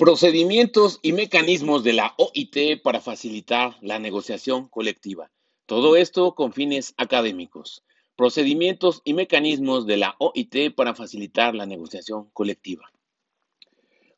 [0.00, 5.30] Procedimientos y mecanismos de la OIT para facilitar la negociación colectiva.
[5.66, 7.84] Todo esto con fines académicos.
[8.16, 12.90] Procedimientos y mecanismos de la OIT para facilitar la negociación colectiva.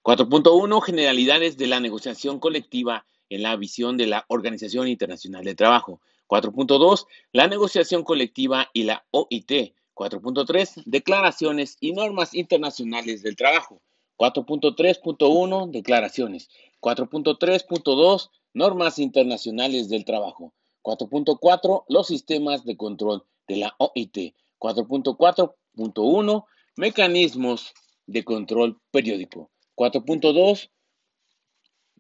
[0.05, 6.01] 4.1 Generalidades de la negociación colectiva en la visión de la Organización Internacional de Trabajo.
[6.29, 9.75] 4.2 La negociación colectiva y la OIT.
[9.97, 13.83] 4.3 Declaraciones y normas internacionales del trabajo.
[14.23, 16.49] 4.3.1 Declaraciones.
[16.81, 20.55] 4.3.2 Normas internacionales del trabajo.
[20.85, 24.35] 4.4 Los sistemas de control de la OIT.
[24.61, 26.45] 4.4.1
[26.77, 27.73] Mecanismos
[28.07, 29.51] de control periódico.
[29.75, 30.71] 4.2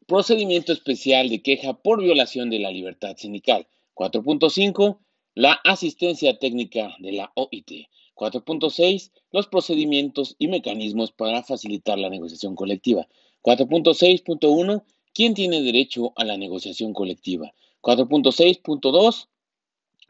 [0.06, 3.66] Procedimiento especial de queja por violación de la libertad sindical.
[3.94, 5.00] 4.5
[5.34, 7.88] La asistencia técnica de la OIT.
[8.14, 9.10] 4.6.
[9.32, 13.08] Los procedimientos y mecanismos para facilitar la negociación colectiva.
[13.42, 14.84] 4.6.1.
[15.14, 17.54] ¿Quién tiene derecho a la negociación colectiva?
[17.82, 19.28] 4.6.2.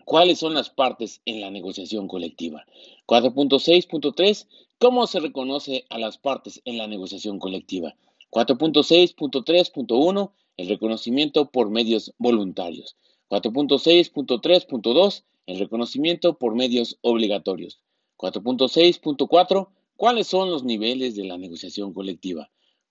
[0.04, 2.64] ¿Cuáles son las partes en la negociación colectiva?
[3.06, 4.46] 4.6.3.
[4.78, 7.94] ¿Cómo se reconoce a las partes en la negociación colectiva?
[8.30, 10.32] 4.6.3.1.
[10.56, 12.96] El reconocimiento por medios voluntarios.
[13.30, 15.24] 4.6.3.2.
[15.46, 17.80] El reconocimiento por medios obligatorios.
[18.22, 19.68] 4.6.4.
[19.96, 22.50] ¿Cuáles son los niveles de la negociación colectiva?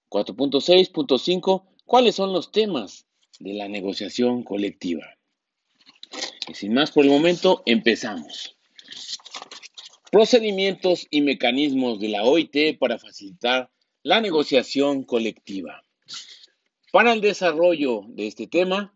[0.10, 1.64] 4.6.5.
[1.86, 3.08] ¿Cuáles son los temas
[3.40, 5.06] de la negociación colectiva?
[6.50, 8.58] Y sin más por el momento, empezamos.
[10.12, 13.72] Procedimientos y mecanismos de la OIT para facilitar
[14.04, 15.86] la negociación colectiva.
[16.92, 18.94] Para el desarrollo de este tema,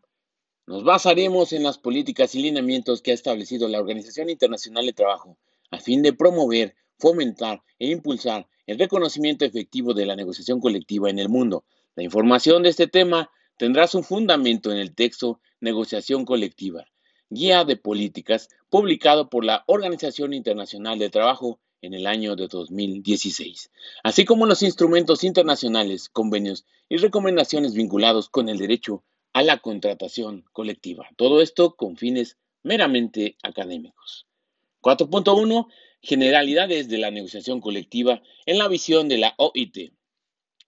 [0.68, 5.38] nos basaremos en las políticas y lineamientos que ha establecido la Organización Internacional de Trabajo
[5.72, 11.20] a fin de promover, fomentar e impulsar el reconocimiento efectivo de la negociación colectiva en
[11.20, 11.66] el mundo.
[11.96, 16.86] La información de este tema tendrá su fundamento en el texto Negociación Colectiva,
[17.30, 23.72] Guía de Políticas, publicado por la Organización Internacional de Trabajo en el año de 2016,
[24.04, 30.46] así como los instrumentos internacionales, convenios y recomendaciones vinculados con el derecho a la contratación
[30.52, 31.08] colectiva.
[31.16, 34.25] Todo esto con fines meramente académicos.
[34.86, 35.68] 4.1.
[36.00, 39.92] Generalidades de la negociación colectiva en la visión de la OIT.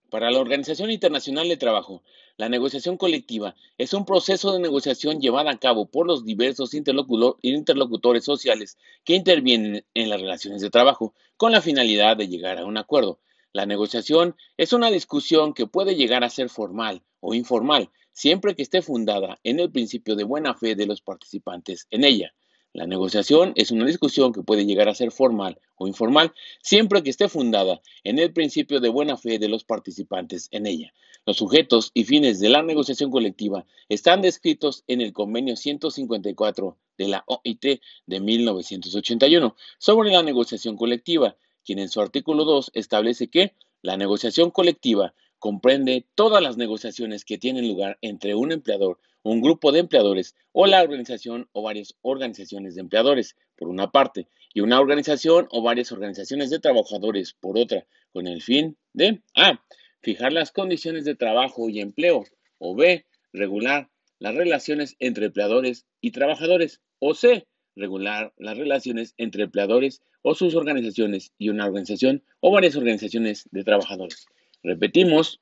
[0.09, 2.01] Para la Organización Internacional de Trabajo,
[2.35, 8.23] la negociación colectiva es un proceso de negociación llevado a cabo por los diversos interlocutores
[8.23, 12.77] sociales que intervienen en las relaciones de trabajo con la finalidad de llegar a un
[12.77, 13.19] acuerdo.
[13.53, 18.63] La negociación es una discusión que puede llegar a ser formal o informal, siempre que
[18.63, 22.33] esté fundada en el principio de buena fe de los participantes en ella.
[22.77, 27.09] La negociación es una discusión que puede llegar a ser formal o informal siempre que
[27.09, 30.93] esté fundada en el principio de buena fe de los participantes en ella.
[31.25, 37.07] Los sujetos y fines de la negociación colectiva están descritos en el convenio 154 de
[37.07, 41.35] la OIT de 1981 sobre la negociación colectiva,
[41.65, 47.39] quien en su artículo 2 establece que la negociación colectiva comprende todas las negociaciones que
[47.39, 48.99] tienen lugar entre un empleador,
[49.29, 54.27] un grupo de empleadores o la organización o varias organizaciones de empleadores, por una parte,
[54.53, 59.61] y una organización o varias organizaciones de trabajadores, por otra, con el fin de A.
[60.01, 62.23] Fijar las condiciones de trabajo y empleo,
[62.57, 63.05] o B.
[63.33, 63.89] Regular
[64.19, 67.45] las relaciones entre empleadores y trabajadores, o C.
[67.75, 73.63] Regular las relaciones entre empleadores o sus organizaciones y una organización o varias organizaciones de
[73.63, 74.25] trabajadores.
[74.63, 75.39] Repetimos,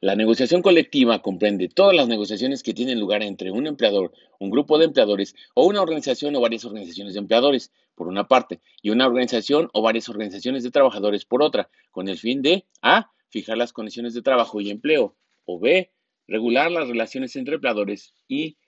[0.00, 4.78] la negociación colectiva comprende todas las negociaciones que tienen lugar entre un empleador, un grupo
[4.78, 9.06] de empleadores o una organización o varias organizaciones de empleadores, por una parte, y una
[9.06, 13.10] organización o varias organizaciones de trabajadores por otra, con el fin de A.
[13.30, 15.90] Fijar las condiciones de trabajo y empleo, o B.
[16.28, 18.58] Regular las relaciones entre empleadores y,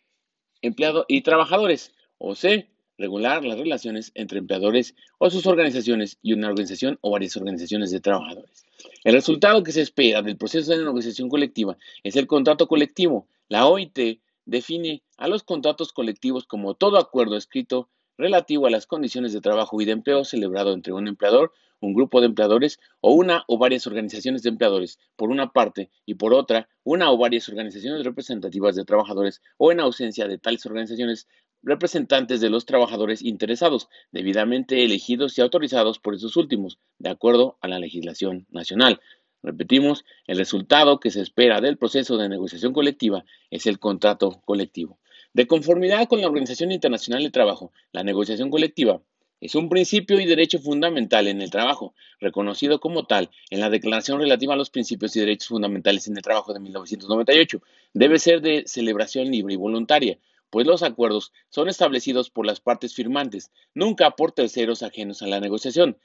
[0.62, 6.48] empleado y trabajadores, o C regular las relaciones entre empleadores o sus organizaciones y una
[6.48, 8.66] organización o varias organizaciones de trabajadores.
[9.04, 13.26] El resultado que se espera del proceso de negociación colectiva es el contrato colectivo.
[13.48, 19.32] La OIT define a los contratos colectivos como todo acuerdo escrito relativo a las condiciones
[19.32, 23.44] de trabajo y de empleo celebrado entre un empleador, un grupo de empleadores o una
[23.46, 28.04] o varias organizaciones de empleadores, por una parte, y por otra, una o varias organizaciones
[28.04, 31.28] representativas de trabajadores o en ausencia de tales organizaciones,
[31.62, 37.68] representantes de los trabajadores interesados, debidamente elegidos y autorizados por esos últimos, de acuerdo a
[37.68, 39.00] la legislación nacional.
[39.42, 44.98] Repetimos, el resultado que se espera del proceso de negociación colectiva es el contrato colectivo.
[45.32, 49.00] De conformidad con la Organización Internacional de Trabajo, la negociación colectiva
[49.40, 54.18] Es un principio y derecho fundamental en el trabajo, reconocido como tal en la Declaración
[54.18, 57.62] relativa a los principios y derechos fundamentales en el trabajo de 1998.
[57.94, 60.18] Debe ser de celebración libre y voluntaria,
[60.50, 65.40] pues los acuerdos son establecidos por las partes firmantes, nunca por terceros ajenos a la
[65.40, 65.98] negociación.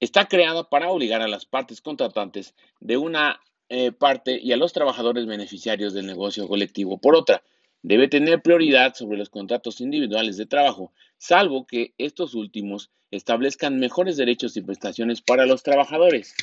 [0.00, 4.72] Está creada para obligar a las partes contratantes de una eh, parte y a los
[4.72, 7.42] trabajadores beneficiarios del negocio colectivo por otra
[7.82, 14.16] debe tener prioridad sobre los contratos individuales de trabajo, salvo que estos últimos establezcan mejores
[14.16, 16.34] derechos y prestaciones para los trabajadores.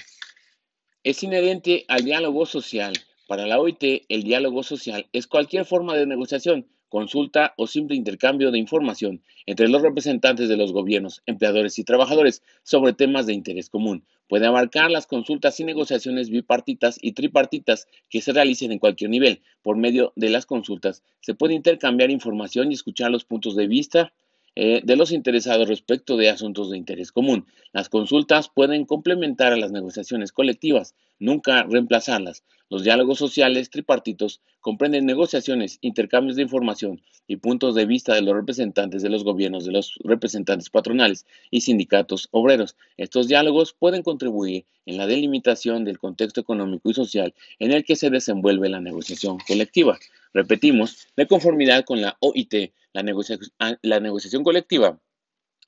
[1.03, 2.94] Es inherente al diálogo social.
[3.27, 8.51] Para la OIT, el diálogo social es cualquier forma de negociación consulta o simple intercambio
[8.51, 13.69] de información entre los representantes de los gobiernos, empleadores y trabajadores sobre temas de interés
[13.69, 14.06] común.
[14.28, 19.42] Puede abarcar las consultas y negociaciones bipartitas y tripartitas que se realicen en cualquier nivel.
[19.62, 24.13] Por medio de las consultas se puede intercambiar información y escuchar los puntos de vista
[24.59, 27.45] eh, de los interesados respecto de asuntos de interés común.
[27.74, 32.44] Las consultas pueden complementar a las negociaciones colectivas, nunca reemplazarlas.
[32.68, 38.33] Los diálogos sociales tripartitos comprenden negociaciones, intercambios de información y puntos de vista de los
[38.33, 42.75] representantes de los gobiernos, de los representantes patronales y sindicatos obreros.
[42.98, 47.95] Estos diálogos pueden contribuir en la delimitación del contexto económico y social en el que
[47.95, 50.00] se desenvuelve la negociación colectiva.
[50.33, 52.71] Repetimos, de conformidad con la OIT,
[53.04, 55.00] la, la negociación colectiva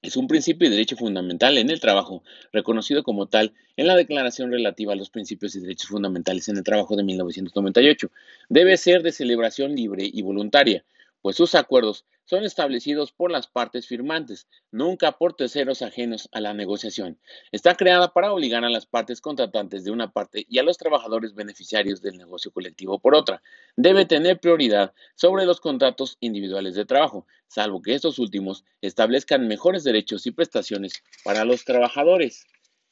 [0.01, 2.23] es un principio y derecho fundamental en el trabajo,
[2.53, 6.63] reconocido como tal en la Declaración relativa a los principios y derechos fundamentales en el
[6.63, 8.09] trabajo de 1998.
[8.47, 10.85] Debe ser de celebración libre y voluntaria,
[11.21, 16.53] pues sus acuerdos son establecidos por las partes firmantes, nunca por terceros ajenos a la
[16.53, 17.19] negociación.
[17.51, 21.33] Está creada para obligar a las partes contratantes de una parte y a los trabajadores
[21.33, 23.41] beneficiarios del negocio colectivo por otra.
[23.75, 29.83] Debe tener prioridad sobre los contratos individuales de trabajo, salvo que estos últimos establezcan mejores
[29.83, 32.45] derechos y prestaciones para los trabajadores.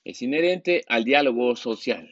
[0.03, 2.09] Es inherente al diálogo social.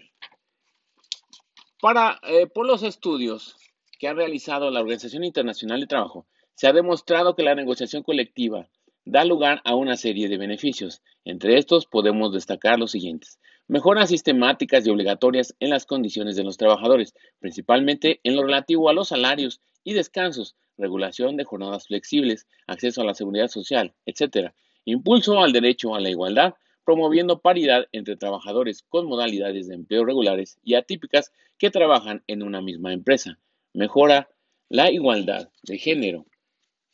[1.81, 3.55] Para, eh, por los estudios
[4.05, 8.69] que ha realizado la Organización Internacional de Trabajo, se ha demostrado que la negociación colectiva
[9.03, 11.01] da lugar a una serie de beneficios.
[11.23, 13.39] Entre estos podemos destacar los siguientes.
[13.67, 18.93] Mejoras sistemáticas y obligatorias en las condiciones de los trabajadores, principalmente en lo relativo a
[18.93, 24.51] los salarios y descansos, regulación de jornadas flexibles, acceso a la seguridad social, etc.
[24.83, 26.53] Impulso al derecho a la igualdad,
[26.83, 32.61] promoviendo paridad entre trabajadores con modalidades de empleo regulares y atípicas que trabajan en una
[32.61, 33.39] misma empresa.
[33.75, 34.29] Mejora
[34.69, 36.25] la igualdad de género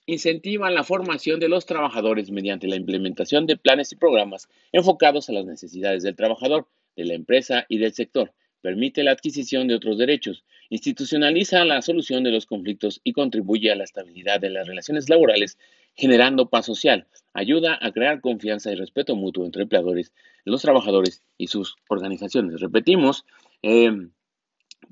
[0.08, 5.34] incentivan la formación de los trabajadores mediante la implementación de planes y programas enfocados a
[5.34, 8.34] las necesidades del trabajador, de la empresa y del sector.
[8.62, 13.76] Permite la adquisición de otros derechos, institucionaliza la solución de los conflictos y contribuye a
[13.76, 15.60] la estabilidad de las relaciones laborales,
[15.94, 17.06] generando paz social.
[17.34, 20.14] Ayuda a crear confianza y respeto mutuo entre empleadores,
[20.46, 22.60] los trabajadores y sus organizaciones.
[22.60, 23.24] Repetimos,
[23.62, 23.92] eh,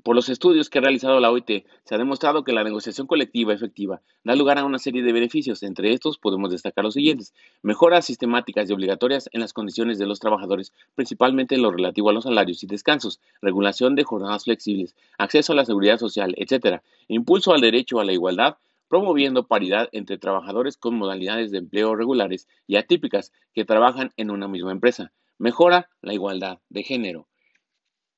[0.02, 3.52] por los estudios que ha realizado la OIT, se ha demostrado que la negociación colectiva
[3.52, 5.62] efectiva da lugar a una serie de beneficios.
[5.62, 7.34] Entre estos podemos destacar los siguientes.
[7.62, 12.12] Mejoras sistemáticas y obligatorias en las condiciones de los trabajadores, principalmente en lo relativo a
[12.12, 16.82] los salarios y descansos, regulación de jornadas flexibles, acceso a la seguridad social, etc.
[17.08, 18.56] Impulso al derecho a la igualdad,
[18.88, 24.48] promoviendo paridad entre trabajadores con modalidades de empleo regulares y atípicas que trabajan en una
[24.48, 25.12] misma empresa.
[25.38, 27.29] Mejora la igualdad de género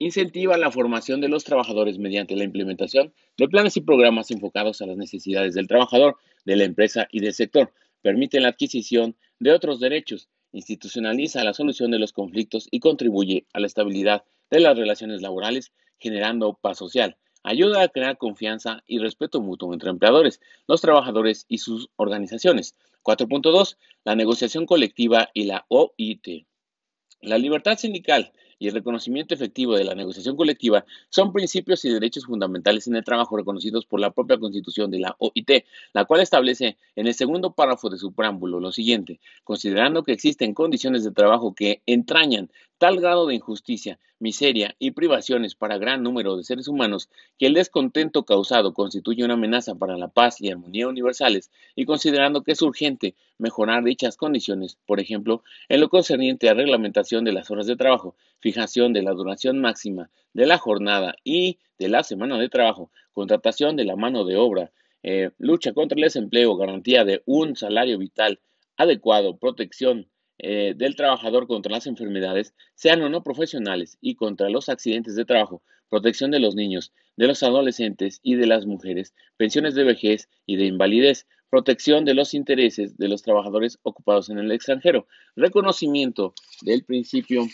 [0.04, 4.86] incentiva la formación de los trabajadores mediante la implementación de planes y programas enfocados a
[4.86, 9.80] las necesidades del trabajador, de la empresa y del sector, permite la adquisición de otros
[9.80, 15.22] derechos, institucionaliza la solución de los conflictos y contribuye a la estabilidad de las relaciones
[15.22, 17.16] laborales, generando paz social.
[17.44, 22.76] Ayuda a crear confianza y respeto mutuo entre empleadores, los trabajadores y sus organizaciones.
[23.02, 23.76] 4.2.
[24.04, 26.46] La negociación colectiva y la OIT.
[27.20, 28.32] La libertad sindical
[28.62, 33.02] y el reconocimiento efectivo de la negociación colectiva son principios y derechos fundamentales en el
[33.02, 37.54] trabajo reconocidos por la propia Constitución de la OIT, la cual establece en el segundo
[37.54, 43.00] párrafo de su preámbulo lo siguiente, considerando que existen condiciones de trabajo que entrañan tal
[43.00, 48.24] grado de injusticia, miseria y privaciones para gran número de seres humanos que el descontento
[48.24, 53.16] causado constituye una amenaza para la paz y armonía universales y considerando que es urgente
[53.38, 58.14] mejorar dichas condiciones, por ejemplo, en lo concerniente a reglamentación de las horas de trabajo,
[58.52, 63.76] fijación de la duración máxima de la jornada y de la semana de trabajo, contratación
[63.76, 68.40] de la mano de obra, eh, lucha contra el desempleo, garantía de un salario vital
[68.76, 74.68] adecuado, protección eh, del trabajador contra las enfermedades, sean o no profesionales, y contra los
[74.68, 79.74] accidentes de trabajo, protección de los niños, de los adolescentes y de las mujeres, pensiones
[79.74, 84.52] de vejez y de invalidez, protección de los intereses de los trabajadores ocupados en el
[84.52, 85.06] extranjero,
[85.36, 87.46] reconocimiento del principio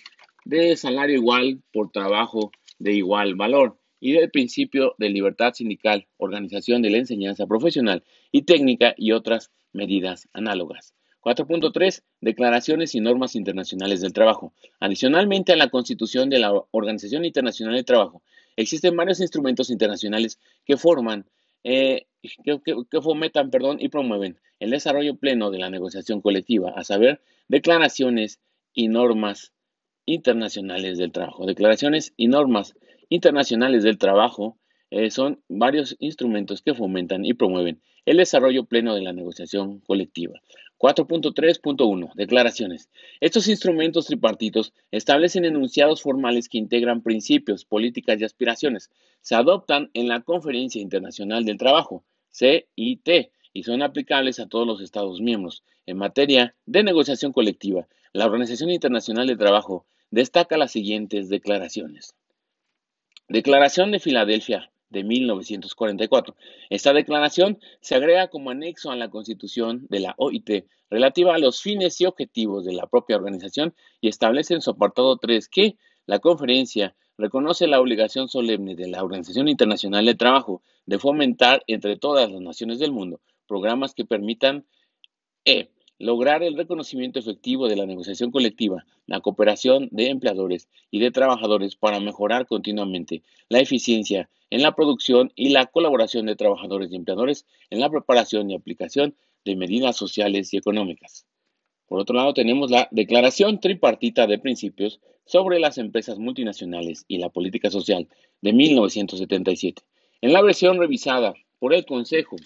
[0.48, 6.80] de salario igual por trabajo de igual valor y del principio de libertad sindical, organización
[6.80, 8.02] de la enseñanza profesional
[8.32, 10.94] y técnica y otras medidas análogas.
[11.20, 12.02] 4.3.
[12.22, 14.54] Declaraciones y normas internacionales del trabajo.
[14.80, 18.22] Adicionalmente a la constitución de la Organización Internacional del Trabajo,
[18.56, 21.26] existen varios instrumentos internacionales que forman,
[21.62, 27.20] eh, que, fomentan perdón, y promueven el desarrollo pleno de la negociación colectiva, a saber,
[27.48, 28.40] declaraciones
[28.72, 29.52] y normas
[30.08, 31.44] internacionales del trabajo.
[31.44, 32.74] Declaraciones y normas
[33.10, 34.58] internacionales del trabajo
[34.90, 40.40] eh, son varios instrumentos que fomentan y promueven el desarrollo pleno de la negociación colectiva.
[40.78, 42.14] 4.3.1.
[42.14, 42.88] Declaraciones.
[43.20, 48.90] Estos instrumentos tripartitos establecen enunciados formales que integran principios, políticas y aspiraciones.
[49.20, 54.80] Se adoptan en la Conferencia Internacional del Trabajo, CIT, y son aplicables a todos los
[54.80, 55.64] Estados miembros.
[55.84, 62.14] En materia de negociación colectiva, la Organización Internacional del Trabajo destaca las siguientes declaraciones.
[63.28, 66.34] Declaración de Filadelfia de 1944.
[66.70, 71.60] Esta declaración se agrega como anexo a la Constitución de la OIT relativa a los
[71.60, 76.20] fines y objetivos de la propia organización y establece en su apartado 3 que la
[76.20, 82.30] conferencia reconoce la obligación solemne de la Organización Internacional de Trabajo de fomentar entre todas
[82.30, 84.66] las naciones del mundo programas que permitan
[85.44, 91.10] e lograr el reconocimiento efectivo de la negociación colectiva, la cooperación de empleadores y de
[91.10, 96.96] trabajadores para mejorar continuamente la eficiencia en la producción y la colaboración de trabajadores y
[96.96, 101.26] empleadores en la preparación y aplicación de medidas sociales y económicas.
[101.86, 107.30] Por otro lado, tenemos la Declaración Tripartita de Principios sobre las Empresas Multinacionales y la
[107.30, 108.08] Política Social
[108.40, 109.82] de 1977.
[110.20, 112.36] En la versión revisada por el Consejo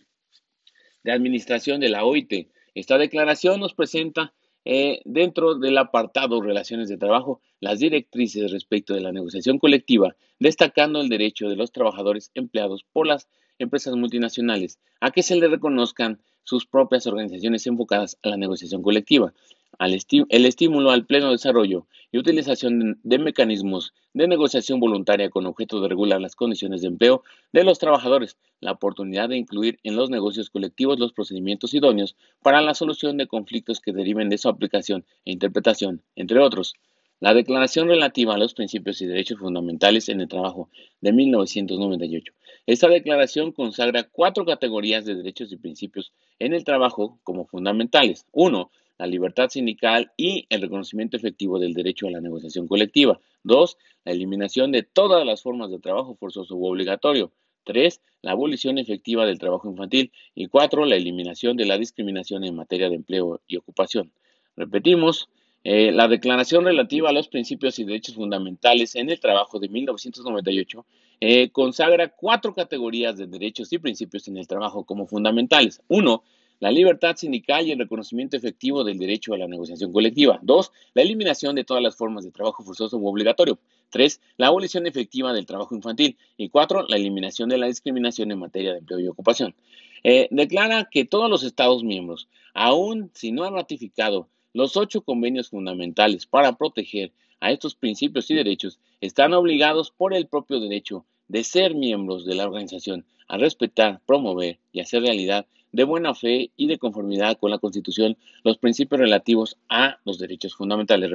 [1.03, 4.33] de Administración de la OIT, esta declaración nos presenta
[4.65, 11.01] eh, dentro del apartado Relaciones de Trabajo las directrices respecto de la negociación colectiva, destacando
[11.01, 16.21] el derecho de los trabajadores empleados por las empresas multinacionales a que se les reconozcan
[16.45, 19.33] sus propias organizaciones enfocadas a la negociación colectiva,
[19.79, 25.89] el estímulo al pleno desarrollo y utilización de mecanismos de negociación voluntaria con objeto de
[25.89, 30.51] regular las condiciones de empleo de los trabajadores, la oportunidad de incluir en los negocios
[30.51, 35.33] colectivos los procedimientos idóneos para la solución de conflictos que deriven de su aplicación e
[35.33, 36.75] interpretación, entre otros.
[37.21, 40.69] La Declaración relativa a los principios y derechos fundamentales en el trabajo
[41.01, 42.33] de 1998.
[42.67, 48.27] Esta declaración consagra cuatro categorías de derechos y principios en el trabajo como fundamentales.
[48.33, 53.19] Uno, la libertad sindical y el reconocimiento efectivo del derecho a la negociación colectiva.
[53.43, 57.33] Dos, la eliminación de todas las formas de trabajo forzoso u obligatorio.
[57.65, 60.13] Tres, la abolición efectiva del trabajo infantil.
[60.37, 64.13] Y cuatro, la eliminación de la discriminación en materia de empleo y ocupación.
[64.55, 65.29] Repetimos,
[65.65, 70.87] eh, la Declaración relativa a los principios y derechos fundamentales en el trabajo de 1998
[71.21, 75.81] eh, consagra cuatro categorías de derechos y principios en el trabajo como fundamentales.
[75.89, 76.23] Uno,
[76.63, 80.39] la libertad sindical y el reconocimiento efectivo del derecho a la negociación colectiva.
[80.43, 83.59] Dos, la eliminación de todas las formas de trabajo forzoso u obligatorio.
[83.91, 86.17] Tres, la abolición efectiva del trabajo infantil.
[86.37, 89.57] Y cuatro, la eliminación de la discriminación en materia de empleo y ocupación.
[90.05, 95.51] Eh, declara que todos los Estados miembros, aun si no han ratificado los ocho convenios
[95.51, 101.43] fundamentales para proteger a estos principios y derechos, están obligados por el propio derecho de
[101.43, 106.67] ser miembros de la organización a respetar, promover y hacer realidad de buena fe y
[106.67, 111.11] de conformidad con la Constitución los principios relativos a los derechos fundamentales.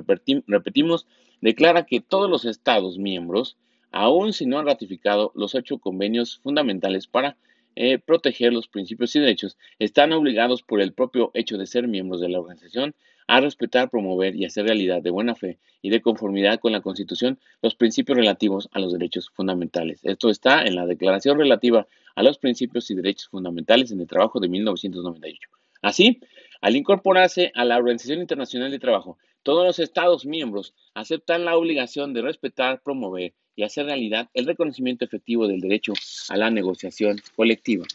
[0.47, 1.05] repetimos,
[1.41, 3.57] declara que todos los Estados miembros,
[3.91, 7.37] aun si no han ratificado los ocho convenios fundamentales para
[7.75, 12.19] eh, proteger los principios y derechos, están obligados por el propio hecho de ser miembros
[12.19, 12.95] de la organización
[13.27, 17.39] a respetar, promover y hacer realidad de buena fe y de conformidad con la Constitución
[17.61, 19.99] los principios relativos a los derechos fundamentales.
[20.03, 24.39] Esto está en la Declaración relativa a los principios y derechos fundamentales en el trabajo
[24.39, 25.49] de 1998.
[25.81, 26.19] Así,
[26.61, 32.13] al incorporarse a la Organización Internacional de Trabajo, todos los Estados miembros aceptan la obligación
[32.13, 35.93] de respetar, promover y hacer realidad el reconocimiento efectivo del derecho
[36.29, 37.85] a la negociación colectiva.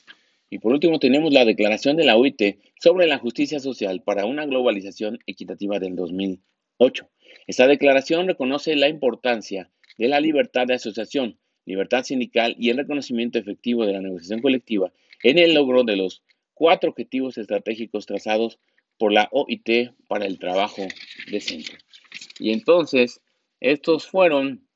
[0.53, 4.45] Y por último tenemos la declaración de la OIT sobre la justicia social para una
[4.45, 7.09] globalización equitativa del 2008.
[7.47, 13.39] Esta declaración reconoce la importancia de la libertad de asociación, libertad sindical y el reconocimiento
[13.39, 14.93] efectivo de la negociación colectiva
[15.23, 18.59] en el logro de los cuatro objetivos estratégicos trazados
[18.99, 20.83] por la OIT para el trabajo
[21.31, 21.79] decente.
[22.39, 23.23] Y entonces,
[23.61, 24.69] estos fueron,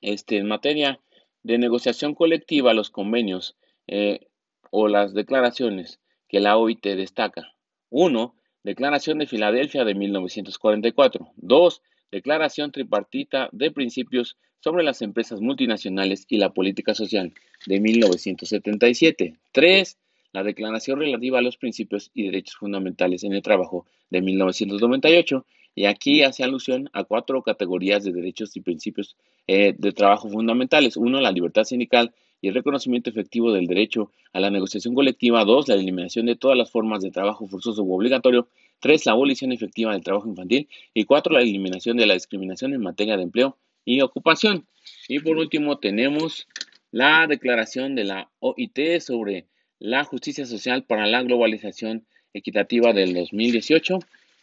[0.00, 1.00] este, en materia
[1.42, 3.56] de negociación colectiva, los convenios
[3.88, 4.27] eh,
[4.70, 7.52] o las declaraciones que la OIT destaca.
[7.90, 8.34] 1.
[8.64, 11.30] Declaración de Filadelfia de 1944.
[11.36, 11.82] 2.
[12.10, 17.32] Declaración tripartita de principios sobre las empresas multinacionales y la política social
[17.66, 19.36] de 1977.
[19.52, 19.98] 3.
[20.32, 25.46] La Declaración relativa a los principios y derechos fundamentales en el trabajo de 1998.
[25.74, 30.96] Y aquí hace alusión a cuatro categorías de derechos y principios eh, de trabajo fundamentales.
[30.96, 35.44] Uno, la libertad sindical y el reconocimiento efectivo del derecho a la negociación colectiva.
[35.44, 38.48] Dos, la eliminación de todas las formas de trabajo forzoso u obligatorio.
[38.80, 40.68] Tres, la abolición efectiva del trabajo infantil.
[40.94, 44.66] Y cuatro, la eliminación de la discriminación en materia de empleo y ocupación.
[45.08, 46.46] Y por último tenemos
[46.90, 49.46] la declaración de la OIT sobre
[49.78, 53.98] la justicia social para la globalización equitativa del 2018.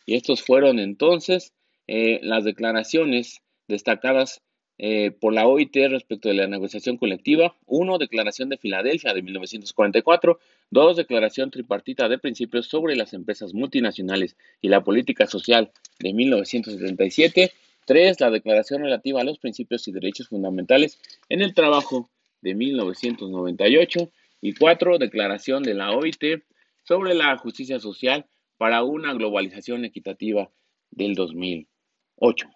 [0.06, 1.54] Y estos fueron entonces
[1.88, 4.42] eh, las declaraciones destacadas
[4.78, 7.56] eh, por la OIT respecto de la negociación colectiva.
[7.66, 10.40] Uno, Declaración de Filadelfia de 1944.
[10.70, 17.52] Dos, Declaración tripartita de principios sobre las empresas multinacionales y la política social de 1977.
[17.86, 22.10] Tres, la Declaración relativa a los principios y derechos fundamentales en el trabajo
[22.42, 24.12] de 1998.
[24.42, 26.44] Y cuatro, Declaración de la OIT
[26.84, 28.26] sobre la justicia social
[28.58, 30.50] para una globalización equitativa
[30.92, 32.48] del 2008.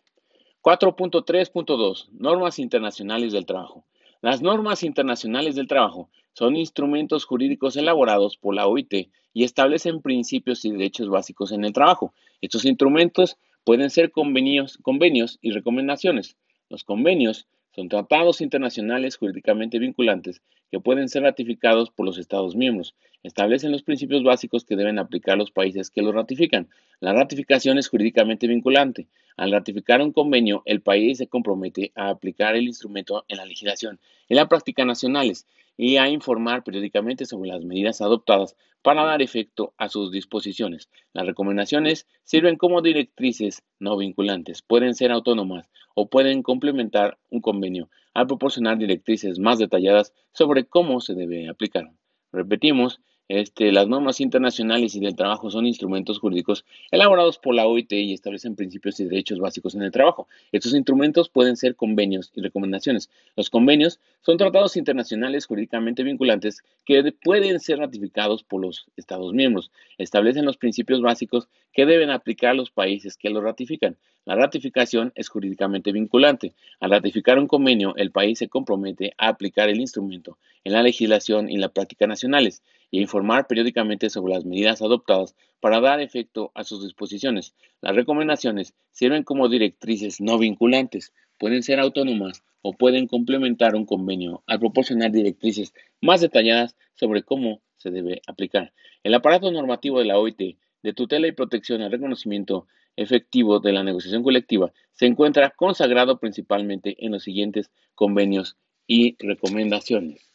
[0.61, 3.85] 4.3.2 Normas internacionales del trabajo.
[4.21, 10.65] Las normas internacionales del trabajo son instrumentos jurídicos elaborados por la OIT y establecen principios
[10.65, 12.13] y derechos básicos en el trabajo.
[12.41, 16.35] Estos instrumentos pueden ser convenios, convenios y recomendaciones.
[16.67, 17.47] Los convenios
[17.79, 22.93] son tratados internacionales jurídicamente vinculantes que pueden ser ratificados por los Estados miembros.
[23.23, 26.67] Establecen los principios básicos que deben aplicar los países que los ratifican.
[26.99, 29.07] La ratificación es jurídicamente vinculante.
[29.37, 33.97] Al ratificar un convenio, el país se compromete a aplicar el instrumento en la legislación,
[34.27, 35.47] en la práctica nacionales
[35.81, 40.89] y a informar periódicamente sobre las medidas adoptadas para dar efecto a sus disposiciones.
[41.13, 47.89] Las recomendaciones sirven como directrices no vinculantes, pueden ser autónomas o pueden complementar un convenio
[48.13, 51.89] al proporcionar directrices más detalladas sobre cómo se debe aplicar.
[52.33, 57.91] Repetimos, este, las normas internacionales y del trabajo son instrumentos jurídicos elaborados por la OIT
[57.91, 60.27] y establecen principios y derechos básicos en el trabajo.
[60.51, 63.11] Estos instrumentos pueden ser convenios y recomendaciones.
[63.35, 69.71] Los convenios son tratados internacionales jurídicamente vinculantes que pueden ser ratificados por los Estados miembros.
[69.99, 73.95] Establecen los principios básicos que deben aplicar los países que los ratifican.
[74.25, 76.53] La ratificación es jurídicamente vinculante.
[76.79, 81.49] Al ratificar un convenio, el país se compromete a aplicar el instrumento en la legislación
[81.49, 86.63] y la práctica nacionales y informar periódicamente sobre las medidas adoptadas para dar efecto a
[86.63, 87.53] sus disposiciones.
[87.81, 94.43] Las recomendaciones sirven como directrices no vinculantes, pueden ser autónomas o pueden complementar un convenio
[94.47, 98.73] al proporcionar directrices más detalladas sobre cómo se debe aplicar.
[99.03, 103.83] El aparato normativo de la OIT de tutela y protección al reconocimiento efectivo de la
[103.83, 110.28] negociación colectiva se encuentra consagrado principalmente en los siguientes convenios y recomendaciones.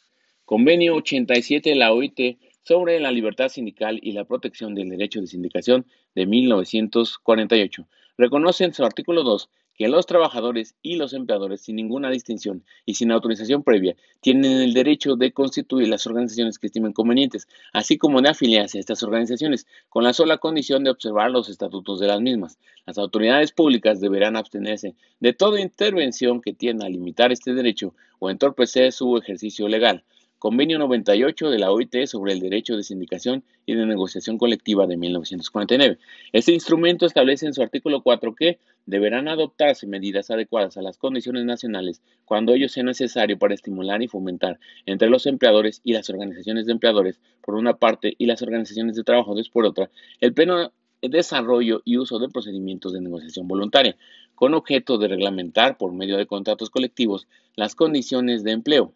[0.46, 5.26] Convenio 87 de la OIT sobre la libertad sindical y la protección del derecho de
[5.26, 7.88] sindicación de 1948.
[8.18, 12.94] Reconoce en su artículo 2 que los trabajadores y los empleadores, sin ninguna distinción y
[12.94, 18.20] sin autorización previa, tienen el derecho de constituir las organizaciones que estimen convenientes, así como
[18.20, 22.20] de afiliarse a estas organizaciones, con la sola condición de observar los estatutos de las
[22.20, 22.58] mismas.
[22.84, 28.28] Las autoridades públicas deberán abstenerse de toda intervención que tienda a limitar este derecho o
[28.28, 30.04] entorpecer su ejercicio legal.
[30.44, 34.98] Convenio 98 de la OIT sobre el derecho de sindicación y de negociación colectiva de
[34.98, 35.98] 1949.
[36.34, 41.46] Este instrumento establece en su artículo 4 que deberán adoptarse medidas adecuadas a las condiciones
[41.46, 46.66] nacionales cuando ello sea necesario para estimular y fomentar entre los empleadores y las organizaciones
[46.66, 49.88] de empleadores por una parte y las organizaciones de trabajadores por otra
[50.20, 53.96] el pleno desarrollo y uso de procedimientos de negociación voluntaria,
[54.34, 58.92] con objeto de reglamentar por medio de contratos colectivos las condiciones de empleo,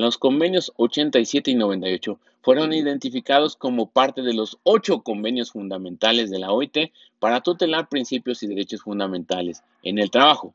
[0.00, 6.38] los convenios 87 y 98 fueron identificados como parte de los ocho convenios fundamentales de
[6.38, 10.54] la OIT para tutelar principios y derechos fundamentales en el trabajo.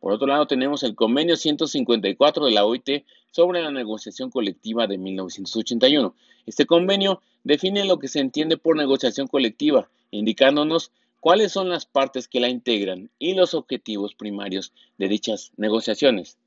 [0.00, 4.98] Por otro lado, tenemos el convenio 154 de la OIT sobre la negociación colectiva de
[4.98, 6.14] 1981.
[6.46, 12.28] Este convenio define lo que se entiende por negociación colectiva, indicándonos cuáles son las partes
[12.28, 16.38] que la integran y los objetivos primarios de dichas negociaciones.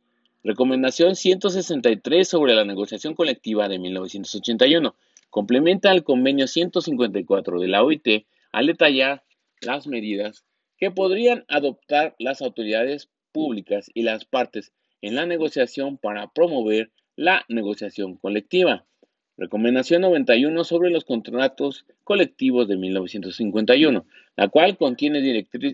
[0.42, 4.96] Recomendación 163 sobre la negociación colectiva de 1981.
[5.30, 9.24] Complementa al convenio 154 de la OIT al detallar
[9.60, 10.46] las medidas
[10.78, 14.72] que podrían adoptar las autoridades públicas y las partes
[15.02, 18.86] en la negociación para promover la negociación colectiva.
[19.40, 25.22] Recomendación 91 sobre los contratos colectivos de 1951, la cual contiene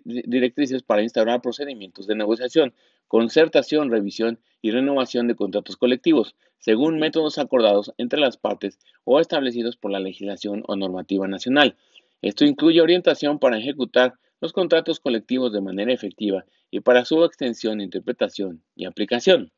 [0.05, 2.75] directrices para instaurar procedimientos de negociación,
[3.07, 9.77] concertación, revisión y renovación de contratos colectivos, según métodos acordados entre las partes o establecidos
[9.77, 11.75] por la legislación o normativa nacional.
[12.21, 17.81] Esto incluye orientación para ejecutar los contratos colectivos de manera efectiva y para su extensión,
[17.81, 19.51] interpretación y aplicación.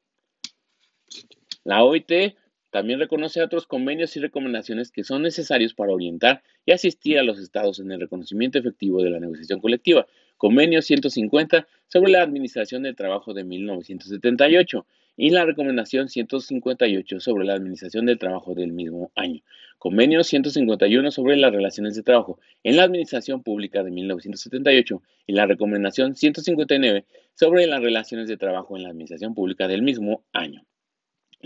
[1.65, 2.37] La OIT
[2.77, 7.39] también reconoce otros convenios y recomendaciones que son necesarios para orientar y asistir a los
[7.39, 10.05] estados en el reconocimiento efectivo de la negociación colectiva.
[10.37, 14.85] Convenio 150 sobre la administración del trabajo de 1978
[15.15, 19.41] y la recomendación 158 sobre la administración del trabajo del mismo año.
[19.79, 25.47] Convenio 151 sobre las relaciones de trabajo en la administración pública de 1978 y la
[25.47, 30.63] recomendación 159 sobre las relaciones de trabajo en la administración pública del mismo año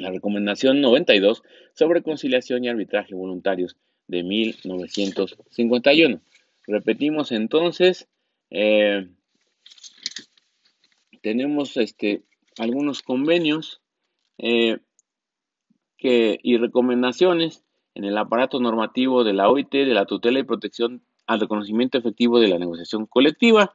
[0.02, 6.22] la recomendación 92 sobre conciliación y arbitraje voluntarios de 1951.
[6.68, 8.08] Repetimos entonces,
[8.50, 9.08] eh,
[11.22, 12.24] tenemos este,
[12.58, 13.82] algunos convenios
[14.38, 14.80] eh,
[15.98, 21.04] que, y recomendaciones en el aparato normativo de la OIT de la tutela y protección
[21.28, 23.74] al reconocimiento efectivo de la negociación colectiva.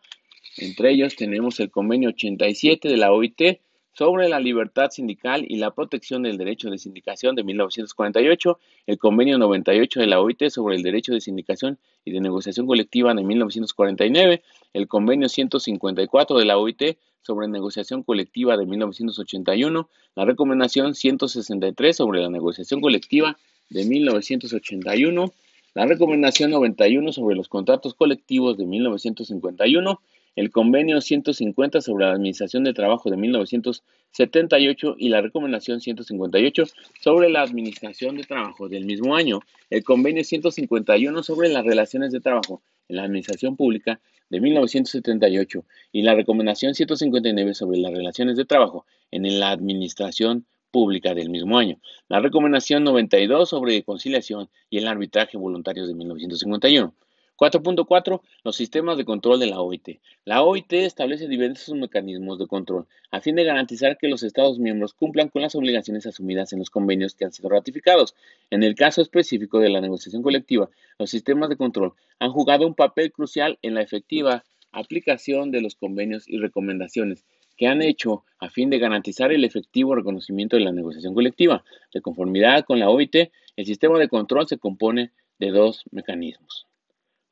[0.58, 3.60] Entre ellos tenemos el convenio 87 de la OIT
[3.96, 9.38] sobre la libertad sindical y la protección del derecho de sindicación de 1948, el convenio
[9.38, 14.42] 98 de la OIT sobre el derecho de sindicación y de negociación colectiva de 1949,
[14.74, 22.20] el convenio 154 de la OIT sobre negociación colectiva de 1981, la recomendación 163 sobre
[22.20, 23.38] la negociación colectiva
[23.70, 25.32] de 1981,
[25.72, 30.00] la recomendación 91 sobre los contratos colectivos de 1951,
[30.36, 36.64] el Convenio 150 sobre la Administración de Trabajo de 1978 y la Recomendación 158
[37.00, 42.20] sobre la Administración de Trabajo del mismo año, el Convenio 151 sobre las relaciones de
[42.20, 48.44] trabajo en la Administración Pública de 1978 y la Recomendación 159 sobre las relaciones de
[48.44, 54.88] trabajo en la Administración Pública del mismo año, la Recomendación 92 sobre conciliación y el
[54.88, 56.92] arbitraje voluntarios de 1951.
[57.36, 58.20] 4.4.
[58.44, 60.00] Los sistemas de control de la OIT.
[60.24, 64.94] La OIT establece diversos mecanismos de control a fin de garantizar que los Estados miembros
[64.94, 68.14] cumplan con las obligaciones asumidas en los convenios que han sido ratificados.
[68.50, 72.74] En el caso específico de la negociación colectiva, los sistemas de control han jugado un
[72.74, 77.24] papel crucial en la efectiva aplicación de los convenios y recomendaciones
[77.56, 81.64] que han hecho a fin de garantizar el efectivo reconocimiento de la negociación colectiva.
[81.92, 86.65] De conformidad con la OIT, el sistema de control se compone de dos mecanismos.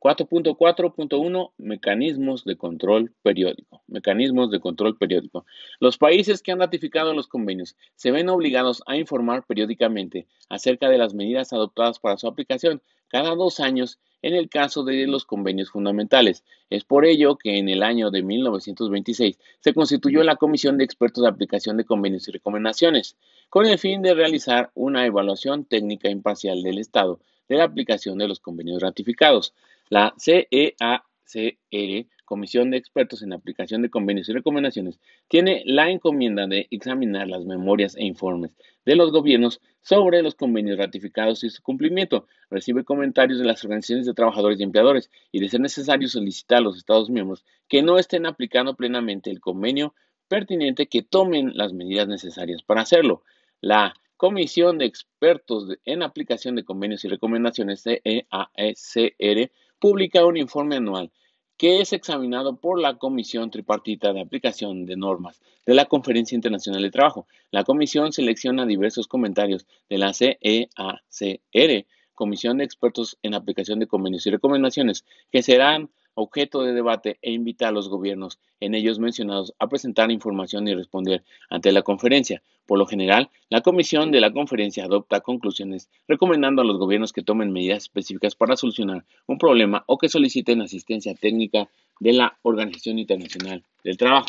[0.05, 3.83] 4.4.1 Mecanismos de control periódico.
[3.87, 5.47] Mecanismos de control periódico.
[5.81, 10.99] Los países que han ratificado los convenios se ven obligados a informar periódicamente acerca de
[10.99, 15.71] las medidas adoptadas para su aplicación cada dos años en el caso de los convenios
[15.71, 16.45] fundamentales.
[16.69, 21.23] Es por ello que en el año de 1926 se constituyó la Comisión de Expertos
[21.23, 23.17] de Aplicación de Convenios y Recomendaciones,
[23.49, 28.29] con el fin de realizar una evaluación técnica imparcial del estado de la aplicación de
[28.29, 29.55] los convenios ratificados.
[29.91, 36.69] La CEACR, Comisión de Expertos en Aplicación de Convenios y Recomendaciones, tiene la encomienda de
[36.71, 38.53] examinar las memorias e informes
[38.87, 42.27] de los gobiernos sobre los convenios ratificados y su cumplimiento.
[42.49, 46.63] Recibe comentarios de las organizaciones de trabajadores y empleadores y, de ser necesario, solicitar a
[46.63, 49.95] los Estados miembros que no estén aplicando plenamente el convenio
[50.29, 53.23] pertinente que tomen las medidas necesarias para hacerlo.
[53.61, 59.51] La Comisión de Expertos en Aplicación de Convenios y Recomendaciones, CEACR,
[59.85, 61.13] publica un informe anual
[61.59, 66.81] que es examinado por la Comisión Tripartita de Aplicación de Normas de la Conferencia Internacional
[66.81, 67.27] de Trabajo.
[67.51, 74.27] La comisión selecciona diversos comentarios de la CEACR, Comisión de Expertos en Aplicación de Convenios
[74.27, 79.55] y Recomendaciones, que serán objeto de debate e invita a los gobiernos en ellos mencionados
[79.59, 82.43] a presentar información y responder ante la conferencia.
[82.67, 87.23] Por lo general, la comisión de la conferencia adopta conclusiones recomendando a los gobiernos que
[87.23, 91.69] tomen medidas específicas para solucionar un problema o que soliciten asistencia técnica
[92.01, 94.29] de la Organización Internacional del Trabajo.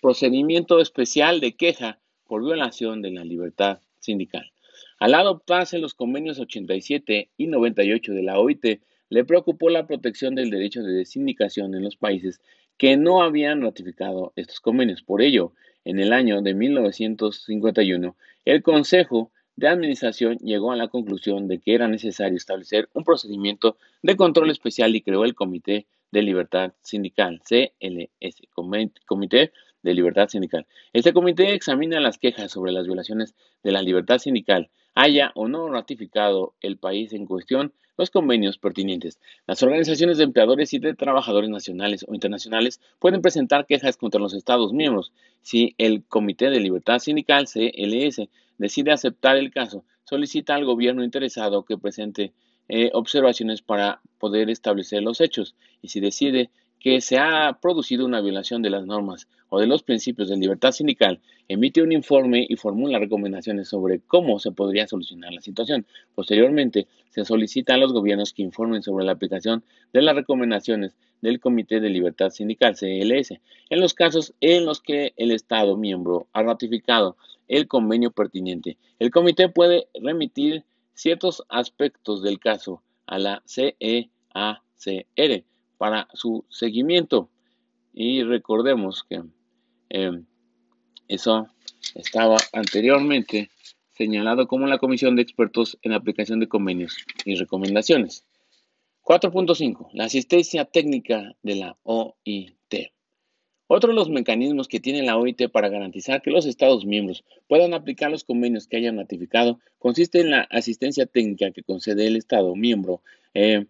[0.00, 4.52] Procedimiento especial de queja por violación de la libertad sindical.
[5.00, 10.50] Al adoptarse los convenios 87 y 98 de la OIT, le preocupó la protección del
[10.50, 12.40] derecho de desindicación en los países
[12.76, 15.02] que no habían ratificado estos convenios.
[15.02, 15.52] Por ello,
[15.84, 21.74] en el año de 1951, el Consejo de Administración llegó a la conclusión de que
[21.74, 27.40] era necesario establecer un procedimiento de control especial y creó el Comité de Libertad Sindical,
[27.40, 29.52] CLS, Comité
[29.88, 30.66] de libertad sindical.
[30.92, 35.68] Este comité examina las quejas sobre las violaciones de la libertad sindical, haya o no
[35.70, 39.18] ratificado el país en cuestión los convenios pertinentes.
[39.46, 44.34] Las organizaciones de empleadores y de trabajadores nacionales o internacionales pueden presentar quejas contra los
[44.34, 45.12] Estados miembros.
[45.40, 51.64] Si el Comité de Libertad Sindical, CLS, decide aceptar el caso, solicita al gobierno interesado
[51.64, 52.34] que presente
[52.68, 55.54] eh, observaciones para poder establecer los hechos.
[55.80, 59.82] Y si decide que se ha producido una violación de las normas o de los
[59.82, 65.32] principios de libertad sindical, emite un informe y formula recomendaciones sobre cómo se podría solucionar
[65.32, 65.86] la situación.
[66.14, 71.40] Posteriormente, se solicita a los gobiernos que informen sobre la aplicación de las recomendaciones del
[71.40, 76.42] Comité de Libertad Sindical, CLS, en los casos en los que el Estado miembro ha
[76.42, 77.16] ratificado
[77.48, 78.76] el convenio pertinente.
[78.98, 80.64] El comité puede remitir
[80.94, 84.62] ciertos aspectos del caso a la CEACR
[85.78, 87.30] para su seguimiento.
[87.94, 89.22] Y recordemos que
[89.88, 90.26] em,
[91.08, 91.48] eso
[91.94, 93.50] estaba anteriormente
[93.96, 98.24] señalado como la Comisión de Expertos en Aplicación de Convenios y Recomendaciones.
[99.02, 99.88] 4.5.
[99.94, 102.92] La asistencia técnica de la OIT.
[103.66, 107.74] Otro de los mecanismos que tiene la OIT para garantizar que los Estados miembros puedan
[107.74, 112.54] aplicar los convenios que hayan ratificado consiste en la asistencia técnica que concede el Estado
[112.54, 113.02] miembro
[113.34, 113.66] eh,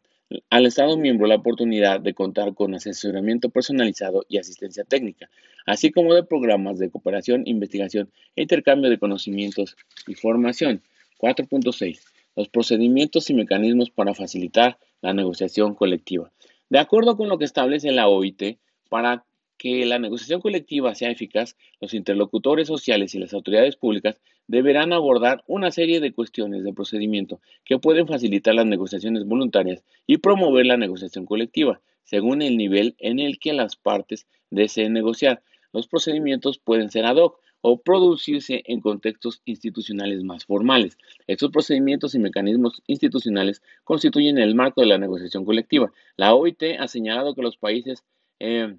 [0.51, 5.31] al Estado miembro la oportunidad de contar con asesoramiento personalizado y asistencia técnica,
[5.67, 10.83] así como de programas de cooperación, investigación e intercambio de conocimientos y formación.
[11.19, 12.01] 4.6.
[12.37, 16.31] Los procedimientos y mecanismos para facilitar la negociación colectiva.
[16.69, 19.25] De acuerdo con lo que establece la OIT, para
[19.57, 25.45] que la negociación colectiva sea eficaz, los interlocutores sociales y las autoridades públicas deberán abordar
[25.47, 30.77] una serie de cuestiones de procedimiento que pueden facilitar las negociaciones voluntarias y promover la
[30.77, 35.43] negociación colectiva, según el nivel en el que las partes deseen negociar.
[35.73, 40.97] Los procedimientos pueden ser ad hoc o producirse en contextos institucionales más formales.
[41.27, 45.93] Estos procedimientos y mecanismos institucionales constituyen el marco de la negociación colectiva.
[46.17, 48.05] La OIT ha señalado que los países
[48.39, 48.77] eh,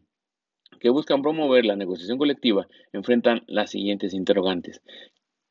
[0.79, 4.82] que buscan promover la negociación colectiva enfrentan las siguientes interrogantes.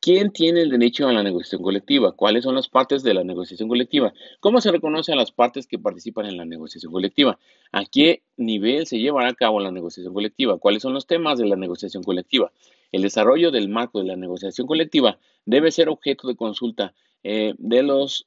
[0.09, 2.13] ¿Quién tiene el derecho a la negociación colectiva?
[2.13, 4.15] ¿Cuáles son las partes de la negociación colectiva?
[4.41, 7.39] ¿Cómo se reconoce a las partes que participan en la negociación colectiva?
[7.73, 10.57] ¿A qué nivel se llevará a cabo la negociación colectiva?
[10.57, 12.53] ¿Cuáles son los temas de la negociación colectiva?
[12.91, 17.83] El desarrollo del marco de la negociación colectiva debe ser objeto de consulta eh, de
[17.83, 18.27] los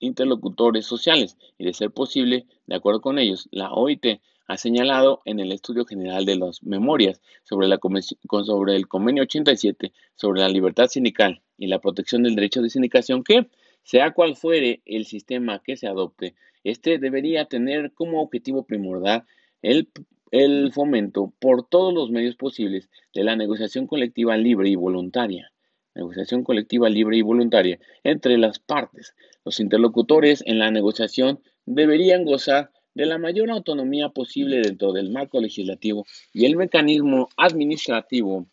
[0.00, 4.20] interlocutores sociales y, de ser posible, de acuerdo con ellos, la OIT
[4.52, 10.48] ha señalado en el estudio general de las memorias sobre, el convenio 87 sobre la
[10.50, 13.46] libertad sindical y la protección del derecho de sindicación que,
[13.82, 16.34] sea cual fuere el sistema que se adopte,
[16.64, 19.24] este debería tener como objetivo primordial
[19.62, 19.88] el,
[20.30, 25.50] el fomento por todos los medios posibles de la negociación colectiva libre y voluntaria
[25.94, 29.14] negociación colectiva libre y voluntaria entre las partes.
[29.44, 35.40] Los interlocutores en la negociación deberían gozar de la mayor autonomía posible dentro del marco
[35.40, 38.46] legislativo y el mecanismo administrativo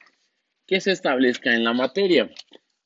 [0.65, 2.30] que se establezca en la materia,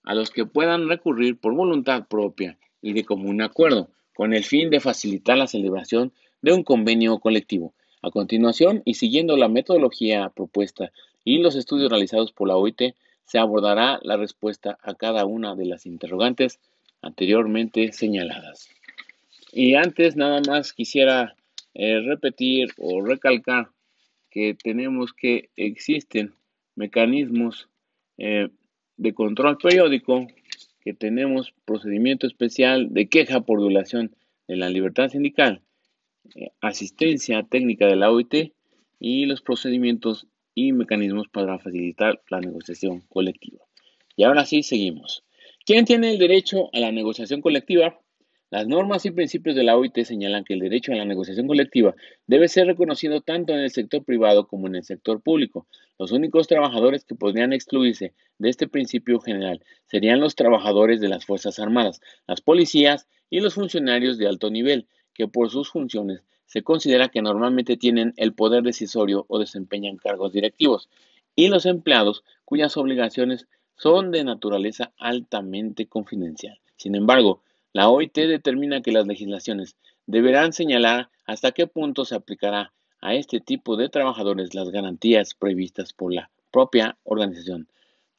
[0.04, 4.70] a los que puedan recurrir por voluntad propia y de común acuerdo, con el fin
[4.70, 7.74] de facilitar la celebración de un convenio colectivo.
[8.02, 10.92] A continuación, y siguiendo la metodología propuesta
[11.24, 15.66] y los estudios realizados por la OIT, se abordará la respuesta a cada una de
[15.66, 16.60] las interrogantes
[17.02, 18.70] anteriormente señaladas.
[19.52, 21.36] Y antes nada más quisiera
[21.74, 23.70] eh, repetir o recalcar
[24.30, 26.34] que tenemos que existen
[26.76, 27.70] mecanismos
[28.18, 28.50] eh,
[28.98, 30.28] de control periódico,
[30.82, 34.16] que tenemos procedimiento especial de queja por violación
[34.48, 35.62] de la libertad sindical,
[36.36, 38.54] eh, asistencia técnica de la OIT
[39.00, 43.64] y los procedimientos y mecanismos para facilitar la negociación colectiva.
[44.16, 45.24] Y ahora sí, seguimos.
[45.66, 48.00] ¿Quién tiene el derecho a la negociación colectiva?
[48.54, 51.96] Las normas y principios de la OIT señalan que el derecho a la negociación colectiva
[52.28, 55.66] debe ser reconocido tanto en el sector privado como en el sector público.
[55.98, 61.26] Los únicos trabajadores que podrían excluirse de este principio general serían los trabajadores de las
[61.26, 64.86] Fuerzas Armadas, las policías y los funcionarios de alto nivel,
[65.16, 70.32] que por sus funciones se considera que normalmente tienen el poder decisorio o desempeñan cargos
[70.32, 70.90] directivos,
[71.36, 76.60] y los empleados cuyas obligaciones son de naturaleza altamente confidencial.
[76.78, 77.42] Sin embargo,
[77.74, 83.40] la OIT determina que las legislaciones deberán señalar hasta qué punto se aplicará a este
[83.40, 87.68] tipo de trabajadores las garantías previstas por la propia organización.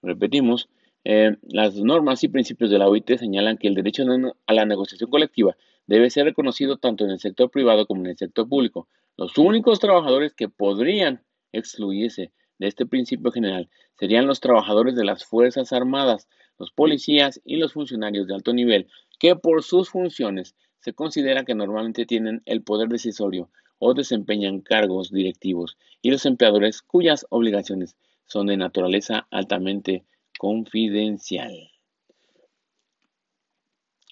[0.02, 0.68] Repetimos,
[1.04, 4.04] eh, las normas y principios de la OIT señalan que el derecho
[4.46, 8.16] a la negociación colectiva debe ser reconocido tanto en el sector privado como en el
[8.16, 8.88] sector público.
[9.16, 15.24] Los únicos trabajadores que podrían excluirse de este principio general serían los trabajadores de las
[15.24, 18.88] Fuerzas Armadas, los policías y los funcionarios de alto nivel,
[19.18, 23.48] que por sus funciones se considera que normalmente tienen el poder decisorio
[23.78, 27.96] o desempeñan cargos directivos, y los empleadores cuyas obligaciones
[28.26, 30.04] son de naturaleza altamente
[30.38, 31.73] confidencial.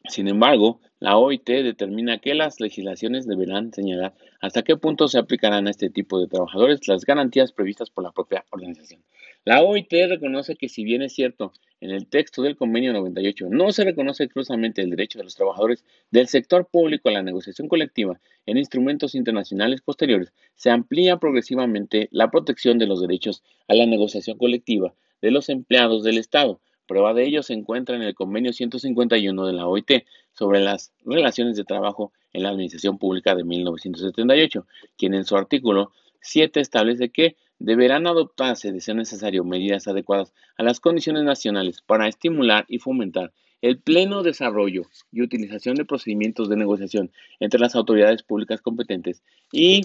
[0.09, 5.67] Sin embargo, la OIT determina que las legislaciones deberán señalar hasta qué punto se aplicarán
[5.67, 9.03] a este tipo de trabajadores las garantías previstas por la propia organización.
[9.45, 13.73] La OIT reconoce que si bien es cierto en el texto del convenio 98 no
[13.73, 18.21] se reconoce exclusivamente el derecho de los trabajadores del sector público a la negociación colectiva
[18.47, 24.39] en instrumentos internacionales posteriores, se amplía progresivamente la protección de los derechos a la negociación
[24.39, 29.47] colectiva de los empleados del Estado, Prueba de ello se encuentra en el convenio 151
[29.47, 34.67] de la OIT sobre las relaciones de trabajo en la Administración Pública de 1978,
[34.97, 40.63] quien en su artículo 7 establece que deberán adoptarse, de ser necesario, medidas adecuadas a
[40.63, 46.57] las condiciones nacionales para estimular y fomentar el pleno desarrollo y utilización de procedimientos de
[46.57, 49.83] negociación entre las autoridades públicas competentes y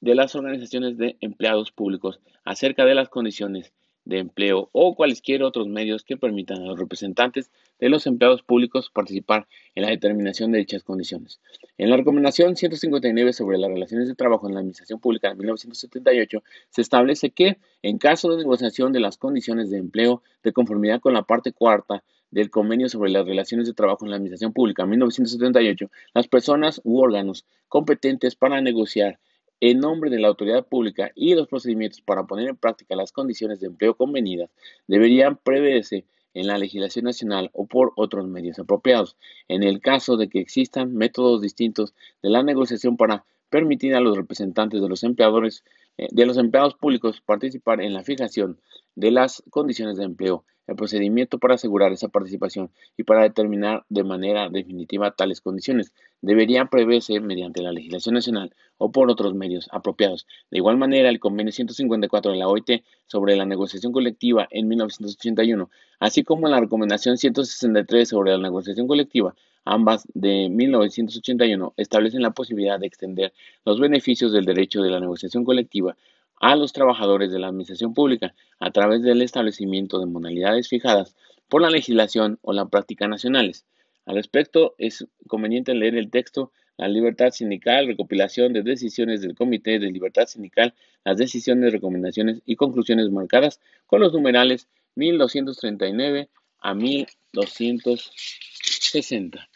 [0.00, 3.74] de las organizaciones de empleados públicos acerca de las condiciones
[4.10, 8.90] de empleo o cualquier otros medios que permitan a los representantes de los empleados públicos
[8.92, 9.46] participar
[9.76, 11.40] en la determinación de dichas condiciones.
[11.78, 16.42] En la recomendación 159 sobre las relaciones de trabajo en la Administración Pública de 1978
[16.70, 21.14] se establece que, en caso de negociación de las condiciones de empleo de conformidad con
[21.14, 25.88] la parte cuarta del Convenio sobre las Relaciones de Trabajo en la Administración Pública 1978,
[26.14, 29.20] las personas u órganos competentes para negociar
[29.60, 33.60] en nombre de la autoridad pública y los procedimientos para poner en práctica las condiciones
[33.60, 34.50] de empleo convenidas
[34.86, 39.16] deberían preverse en la legislación nacional o por otros medios apropiados.
[39.48, 44.16] En el caso de que existan métodos distintos de la negociación para permitir a los
[44.16, 45.64] representantes de los empleadores
[45.98, 48.58] eh, de los empleados públicos participar en la fijación
[48.94, 54.04] de las condiciones de empleo el procedimiento para asegurar esa participación y para determinar de
[54.04, 60.26] manera definitiva tales condiciones debería preverse mediante la legislación nacional o por otros medios apropiados.
[60.50, 65.70] De igual manera, el convenio 154 de la OIT sobre la negociación colectiva en 1981,
[65.98, 72.78] así como la recomendación 163 sobre la negociación colectiva, ambas de 1981, establecen la posibilidad
[72.78, 73.32] de extender
[73.64, 75.96] los beneficios del derecho de la negociación colectiva
[76.40, 81.14] a los trabajadores de la administración pública a través del establecimiento de modalidades fijadas
[81.48, 83.66] por la legislación o la práctica nacionales.
[84.10, 89.78] Al respecto, es conveniente leer el texto La libertad sindical, recopilación de decisiones del Comité
[89.78, 99.48] de Libertad Sindical, las decisiones, recomendaciones y conclusiones marcadas con los numerales 1239 a 1260.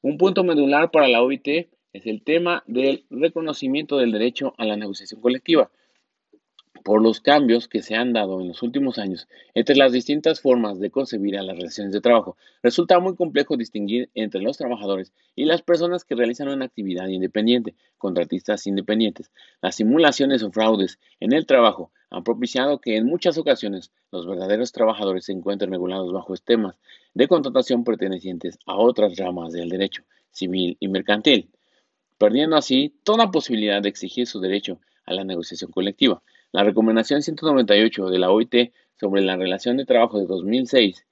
[0.00, 4.76] Un punto medular para la OIT es el tema del reconocimiento del derecho a la
[4.76, 5.70] negociación colectiva
[6.82, 10.80] por los cambios que se han dado en los últimos años entre las distintas formas
[10.80, 15.44] de concebir a las relaciones de trabajo, resulta muy complejo distinguir entre los trabajadores y
[15.44, 19.30] las personas que realizan una actividad independiente, contratistas independientes.
[19.60, 24.72] Las simulaciones o fraudes en el trabajo han propiciado que en muchas ocasiones los verdaderos
[24.72, 26.78] trabajadores se encuentren regulados bajo esquemas
[27.14, 31.50] de contratación pertenecientes a otras ramas del derecho civil y mercantil,
[32.18, 36.22] perdiendo así toda posibilidad de exigir su derecho a la negociación colectiva.
[36.54, 41.06] La recomendación 198 de la OIT sobre la relación de trabajo de 2006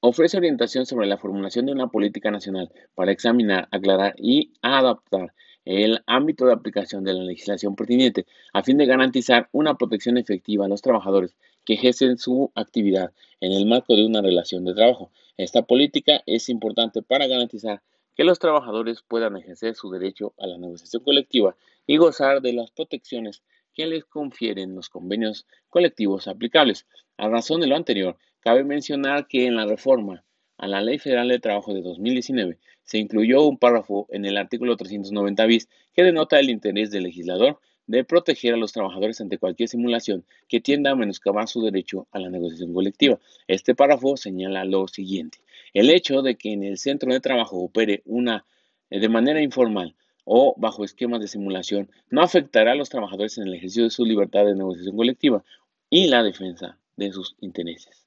[0.00, 6.02] ofrece orientación sobre la formulación de una política nacional para examinar, aclarar y adaptar el
[6.08, 10.68] ámbito de aplicación de la legislación pertinente a fin de garantizar una protección efectiva a
[10.68, 15.12] los trabajadores que ejercen su actividad en el marco de una relación de trabajo.
[15.36, 17.82] Esta política es importante para garantizar
[18.16, 21.54] que los trabajadores puedan ejercer su derecho a la negociación colectiva
[21.86, 26.86] y gozar de las protecciones que les confieren los convenios colectivos aplicables.
[27.16, 30.24] A razón de lo anterior, cabe mencionar que en la reforma
[30.58, 34.76] a la Ley Federal de Trabajo de 2019 se incluyó un párrafo en el artículo
[34.76, 39.68] 390 bis que denota el interés del legislador de proteger a los trabajadores ante cualquier
[39.68, 43.18] simulación que tienda a menoscabar su derecho a la negociación colectiva.
[43.48, 45.38] Este párrafo señala lo siguiente.
[45.74, 48.44] El hecho de que en el centro de trabajo opere una
[48.90, 53.48] eh, de manera informal o bajo esquemas de simulación no afectará a los trabajadores en
[53.48, 55.44] el ejercicio de su libertad de negociación colectiva
[55.90, 58.06] y la defensa de sus intereses.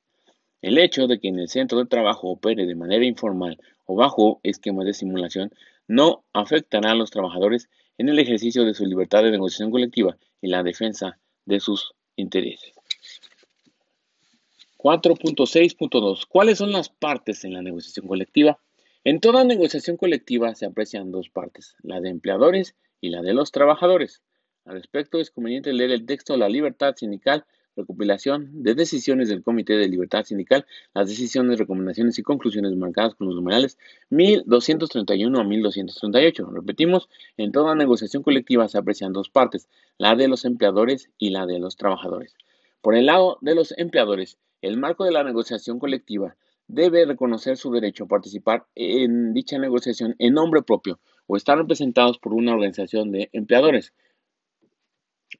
[0.61, 4.39] El hecho de que en el centro de trabajo opere de manera informal o bajo
[4.43, 5.51] esquemas de simulación
[5.87, 10.47] no afectará a los trabajadores en el ejercicio de su libertad de negociación colectiva y
[10.47, 12.73] la defensa de sus intereses.
[14.77, 16.25] 4.6.2.
[16.27, 18.59] ¿Cuáles son las partes en la negociación colectiva?
[19.07, 23.51] En toda negociación colectiva se aprecian dos partes, la de empleadores y la de los
[23.51, 24.23] trabajadores.
[24.65, 27.45] Al respecto, es conveniente leer el texto La libertad sindical,
[27.75, 33.27] recopilación de decisiones del Comité de Libertad Sindical, las decisiones, recomendaciones y conclusiones marcadas con
[33.27, 33.77] los numerales
[34.09, 36.49] 1231 a 1238.
[36.49, 41.45] Repetimos, en toda negociación colectiva se aprecian dos partes, la de los empleadores y la
[41.45, 42.33] de los trabajadores.
[42.81, 46.35] Por el lado de los empleadores, el marco de la negociación colectiva
[46.67, 52.17] debe reconocer su derecho a participar en dicha negociación en nombre propio o estar representados
[52.17, 53.93] por una organización de empleadores.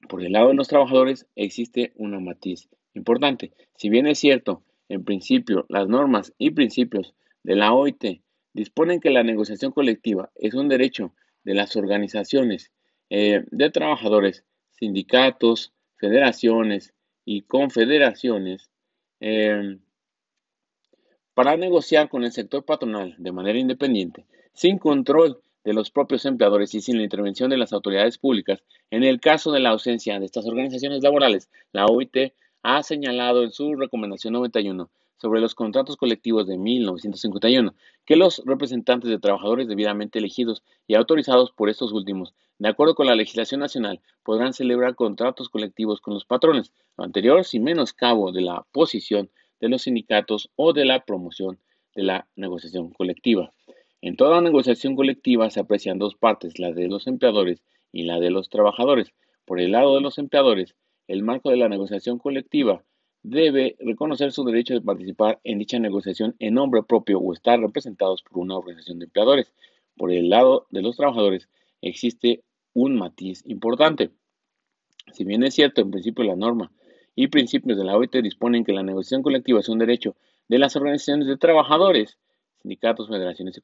[0.08, 3.52] Por el lado de los trabajadores existe una matiz importante.
[3.76, 7.14] Si bien es cierto, en principio, las normas y principios
[7.44, 8.22] de la OIT
[8.54, 11.14] disponen que la negociación colectiva es un derecho
[11.44, 12.72] de las organizaciones
[13.10, 18.70] eh, de trabajadores, sindicatos, federaciones y confederaciones,
[19.20, 19.78] eh,
[21.36, 26.74] para negociar con el sector patronal de manera independiente, sin control de los propios empleadores
[26.74, 28.64] y sin la intervención de las autoridades públicas.
[28.90, 32.34] En el caso de la ausencia de estas organizaciones laborales, la OIT
[32.64, 37.74] ha señalado en su recomendación 91 sobre los contratos colectivos de 1951
[38.06, 43.08] que los representantes de trabajadores debidamente elegidos y autorizados por estos últimos, de acuerdo con
[43.08, 48.42] la legislación nacional, podrán celebrar contratos colectivos con los patrones, lo anterior sin menoscabo de
[48.42, 49.30] la posición
[49.66, 51.57] de los sindicatos o de la promoción
[51.95, 53.51] de la negociación colectiva.
[53.99, 58.30] En toda negociación colectiva se aprecian dos partes, la de los empleadores y la de
[58.30, 59.07] los trabajadores.
[59.43, 60.76] Por el lado de los empleadores,
[61.07, 62.84] el marco de la negociación colectiva
[63.24, 68.22] debe reconocer su derecho de participar en dicha negociación en nombre propio o estar representados
[68.22, 69.51] por una organización de empleadores.
[69.97, 71.49] Por el lado de los trabajadores
[71.82, 72.43] existe
[72.74, 74.11] un matiz importante.
[75.11, 76.72] Si bien es cierto en principio la norma
[77.16, 80.16] y principios de la OIT disponen que la negociación colectiva es un derecho
[80.47, 82.18] de las organizaciones de trabajadores,
[82.61, 83.59] sindicatos, federaciones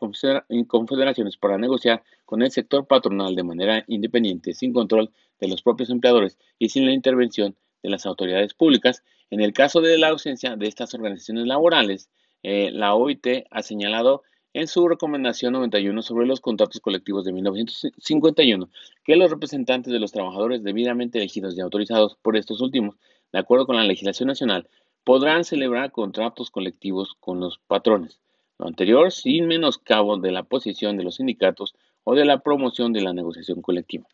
[0.49, 5.61] y confederaciones para negociar con el sector patronal de manera independiente, sin control de los
[5.61, 9.03] propios empleadores y sin la intervención de las autoridades públicas.
[9.29, 12.09] En el caso de la ausencia de estas organizaciones laborales,
[12.43, 14.23] eh, la OIT ha señalado
[14.53, 18.69] en su recomendación 91 sobre los contratos colectivos de 1951
[19.03, 22.97] que los representantes de los trabajadores debidamente elegidos y autorizados por estos últimos,
[23.31, 24.67] de acuerdo con la legislación nacional,
[25.03, 28.19] podrán celebrar contratos colectivos con los patrones.
[28.57, 31.73] Lo anterior sin menoscabo de la posición de los sindicatos
[32.03, 34.07] o de la promoción de la negociación colectiva.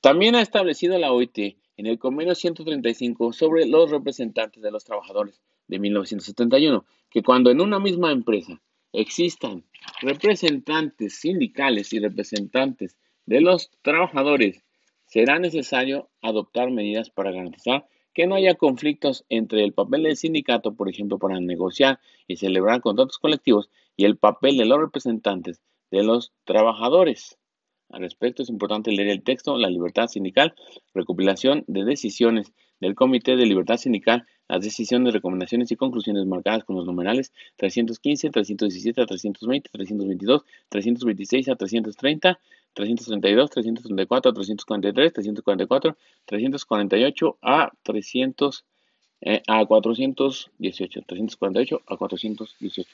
[0.00, 5.40] También ha establecido la OIT en el convenio 135 sobre los representantes de los trabajadores
[5.68, 8.60] de 1971 que cuando en una misma empresa
[8.92, 9.64] existan
[10.00, 12.96] representantes sindicales y representantes
[13.26, 14.62] de los trabajadores,
[15.06, 17.86] será necesario adoptar medidas para garantizar
[18.16, 22.80] que no haya conflictos entre el papel del sindicato, por ejemplo, para negociar y celebrar
[22.80, 25.60] contratos colectivos, y el papel de los representantes
[25.90, 27.36] de los trabajadores.
[27.90, 30.54] Al respecto, es importante leer el texto La libertad sindical,
[30.94, 36.76] recopilación de decisiones del Comité de Libertad Sindical, las decisiones, recomendaciones y conclusiones marcadas con
[36.76, 42.40] los numerales 315, 317 a 320, 322, 326 a 330,
[42.76, 45.96] 332, 334 a 343, 344,
[46.26, 48.64] 348 a 300
[49.22, 52.90] eh, a 418, 348 a 418.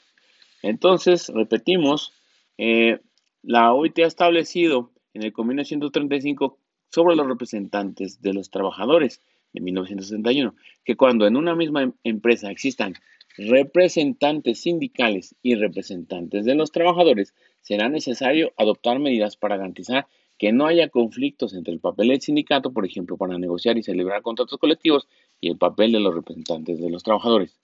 [0.61, 2.13] Entonces, repetimos,
[2.57, 2.99] eh,
[3.41, 6.57] la OIT ha establecido en el convenio 135
[6.89, 9.21] sobre los representantes de los trabajadores
[9.51, 10.55] de 1961
[10.85, 12.93] que cuando en una misma em-, empresa existan
[13.37, 17.33] representantes sindicales y representantes de los trabajadores,
[17.63, 20.07] será necesario adoptar medidas para garantizar
[20.37, 24.21] que no haya conflictos entre el papel del sindicato, por ejemplo, para negociar y celebrar
[24.21, 25.07] contratos colectivos,
[25.41, 27.57] y el papel de los representantes de los trabajadores.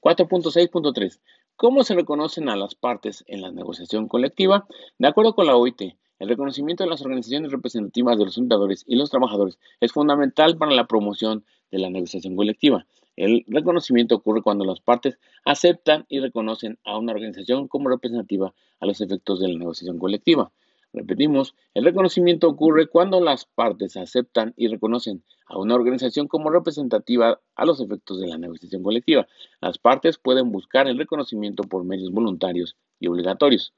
[0.00, 1.20] 4.6.3.
[1.56, 4.66] ¿Cómo se reconocen a las partes en la negociación colectiva?
[4.98, 5.82] De acuerdo con la OIT,
[6.18, 10.72] el reconocimiento de las organizaciones representativas de los empleadores y los trabajadores es fundamental para
[10.72, 12.86] la promoción de la negociación colectiva.
[13.16, 18.86] El reconocimiento ocurre cuando las partes aceptan y reconocen a una organización como representativa a
[18.86, 20.52] los efectos de la negociación colectiva.
[20.92, 27.40] Repetimos, el reconocimiento ocurre cuando las partes aceptan y reconocen a una organización como representativa
[27.54, 29.28] a los efectos de la negociación colectiva.
[29.60, 33.72] Las partes pueden buscar el reconocimiento por medios voluntarios y obligatorios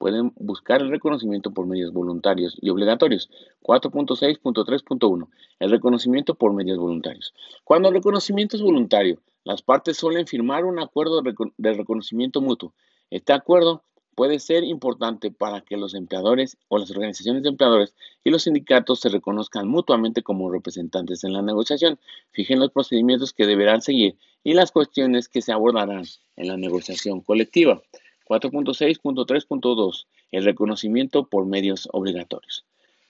[0.00, 3.28] pueden buscar el reconocimiento por medios voluntarios y obligatorios.
[3.62, 5.28] 4.6.3.1.
[5.58, 7.34] El reconocimiento por medios voluntarios.
[7.64, 12.72] Cuando el reconocimiento es voluntario, las partes suelen firmar un acuerdo de reconocimiento mutuo.
[13.10, 13.84] Este acuerdo
[14.14, 17.94] puede ser importante para que los empleadores o las organizaciones de empleadores
[18.24, 21.98] y los sindicatos se reconozcan mutuamente como representantes en la negociación.
[22.30, 26.04] Fijen los procedimientos que deberán seguir y las cuestiones que se abordarán
[26.36, 27.82] en la negociación colectiva.
[28.30, 32.64] 4.6.3.2 El reconocimiento por medios obligatorios.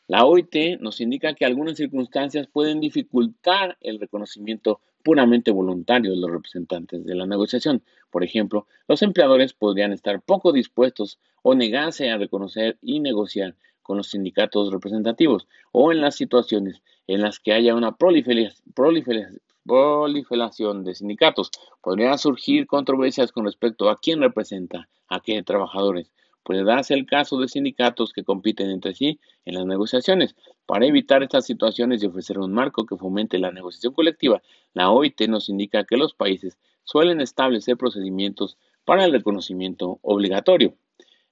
[0.09, 6.31] La OIT nos indica que algunas circunstancias pueden dificultar el reconocimiento puramente voluntario de los
[6.31, 7.83] representantes de la negociación.
[8.11, 13.99] Por ejemplo, los empleadores podrían estar poco dispuestos o negarse a reconocer y negociar con
[13.99, 21.51] los sindicatos representativos o en las situaciones en las que haya una proliferación de sindicatos.
[21.83, 26.13] Podrían surgir controversias con respecto a quién representa a qué trabajadores.
[26.43, 30.35] Puede darse el caso de sindicatos que compiten entre sí en las negociaciones.
[30.67, 34.43] Para evitar estas situaciones y ofrecer un marco que fomente la negociación colectiva,
[34.73, 40.75] la OIT nos indica que los países suelen establecer procedimientos para el reconocimiento obligatorio.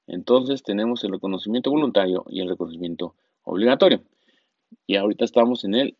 [0.06, 3.14] Entonces tenemos el reconocimiento voluntario y el reconocimiento
[3.44, 4.02] obligatorio.
[4.86, 5.96] Y ahorita estamos en el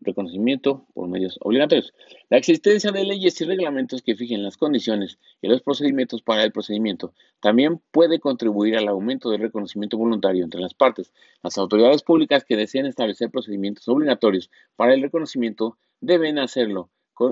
[0.00, 1.92] reconocimiento por medios obligatorios.
[2.28, 6.52] La existencia de leyes y reglamentos que fijen las condiciones y los procedimientos para el
[6.52, 11.12] procedimiento también puede contribuir al aumento del reconocimiento voluntario entre las partes.
[11.42, 16.90] Las autoridades públicas que deseen establecer procedimientos obligatorios para el reconocimiento deben hacerlo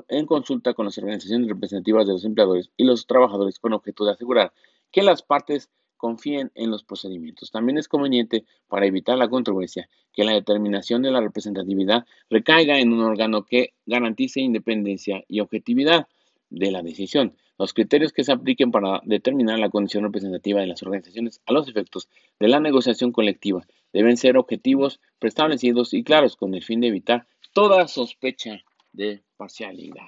[0.09, 4.12] en consulta con las organizaciones representativas de los empleadores y los trabajadores con objeto de
[4.12, 4.53] asegurar
[4.91, 7.51] que las partes confíen en los procedimientos.
[7.51, 12.92] También es conveniente, para evitar la controversia, que la determinación de la representatividad recaiga en
[12.92, 16.09] un órgano que garantice independencia y objetividad
[16.49, 17.34] de la decisión.
[17.59, 21.68] Los criterios que se apliquen para determinar la condición representativa de las organizaciones a los
[21.68, 26.88] efectos de la negociación colectiva deben ser objetivos, preestablecidos y claros con el fin de
[26.88, 30.07] evitar toda sospecha de parcialidad.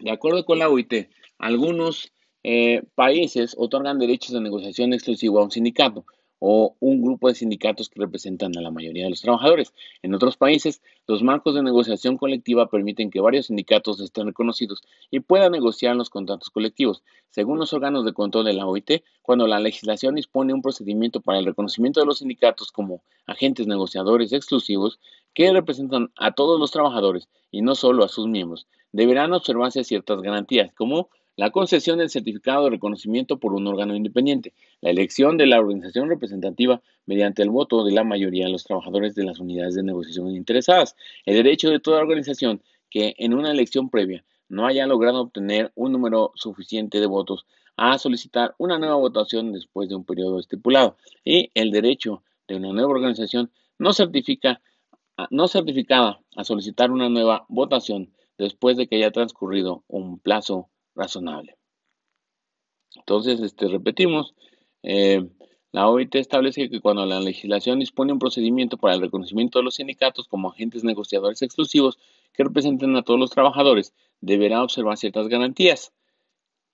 [0.00, 1.08] De acuerdo con la OIT,
[1.38, 2.12] algunos
[2.44, 6.04] eh, países otorgan derechos de negociación exclusivo a un sindicato
[6.46, 9.72] o un grupo de sindicatos que representan a la mayoría de los trabajadores.
[10.02, 15.20] En otros países, los marcos de negociación colectiva permiten que varios sindicatos estén reconocidos y
[15.20, 17.02] puedan negociar los contratos colectivos.
[17.30, 21.38] Según los órganos de control de la OIT, cuando la legislación dispone un procedimiento para
[21.38, 25.00] el reconocimiento de los sindicatos como agentes negociadores exclusivos
[25.32, 30.20] que representan a todos los trabajadores y no solo a sus miembros, deberán observarse ciertas
[30.20, 35.46] garantías, como la concesión del certificado de reconocimiento por un órgano independiente, la elección de
[35.46, 39.74] la organización representativa mediante el voto de la mayoría de los trabajadores de las unidades
[39.74, 44.86] de negociación interesadas, el derecho de toda organización que en una elección previa no haya
[44.86, 50.04] logrado obtener un número suficiente de votos a solicitar una nueva votación después de un
[50.04, 50.96] periodo estipulado.
[51.24, 54.60] Y el derecho de una nueva organización no, certifica,
[55.30, 61.56] no certificada a solicitar una nueva votación después de que haya transcurrido un plazo razonable.
[62.96, 64.34] Entonces, este, repetimos,
[64.82, 65.26] eh,
[65.72, 69.74] la OIT establece que cuando la legislación dispone un procedimiento para el reconocimiento de los
[69.74, 71.98] sindicatos como agentes negociadores exclusivos
[72.32, 75.92] que representen a todos los trabajadores, deberá observar ciertas garantías,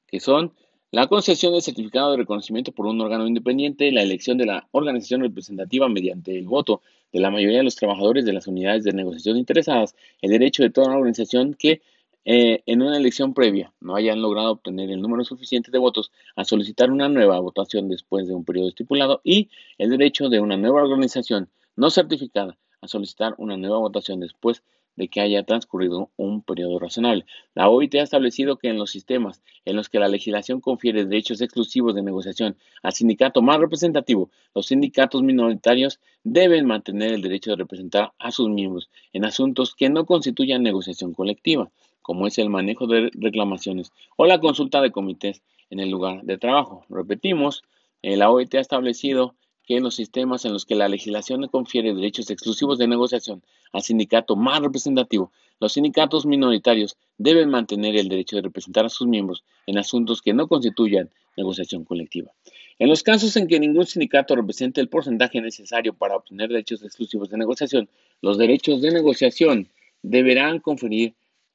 [0.06, 0.52] que son
[0.90, 5.20] la concesión del certificado de reconocimiento por un órgano independiente, la elección de la organización
[5.20, 9.36] representativa mediante el voto de la mayoría de los trabajadores de las unidades de negociación
[9.36, 11.80] interesadas, el derecho de toda la organización que
[12.26, 16.44] eh, en una elección previa no hayan logrado obtener el número suficiente de votos a
[16.44, 19.48] solicitar una nueva votación después de un periodo estipulado y
[19.78, 24.62] el derecho de una nueva organización no certificada a solicitar una nueva votación después
[24.96, 27.24] de que haya transcurrido un periodo razonable.
[27.54, 31.40] La OIT ha establecido que en los sistemas en los que la legislación confiere derechos
[31.40, 37.56] exclusivos de negociación al sindicato más representativo, los sindicatos minoritarios deben mantener el derecho de
[37.56, 41.70] representar a sus miembros en asuntos que no constituyan negociación colectiva
[42.02, 46.38] como es el manejo de reclamaciones o la consulta de comités en el lugar de
[46.38, 46.84] trabajo.
[46.88, 47.62] Repetimos,
[48.02, 49.34] la OIT ha establecido
[49.66, 53.42] que en los sistemas en los que la legislación confiere derechos exclusivos de negociación
[53.72, 55.30] al sindicato más representativo,
[55.60, 60.32] los sindicatos minoritarios deben mantener el derecho de representar a sus miembros en asuntos que
[60.32, 62.32] no constituyan negociación colectiva.
[62.78, 67.28] En los casos en que ningún sindicato represente el porcentaje necesario para obtener derechos exclusivos
[67.28, 67.88] de negociación,
[68.22, 69.68] los derechos de negociación
[70.02, 71.14] deberán conferir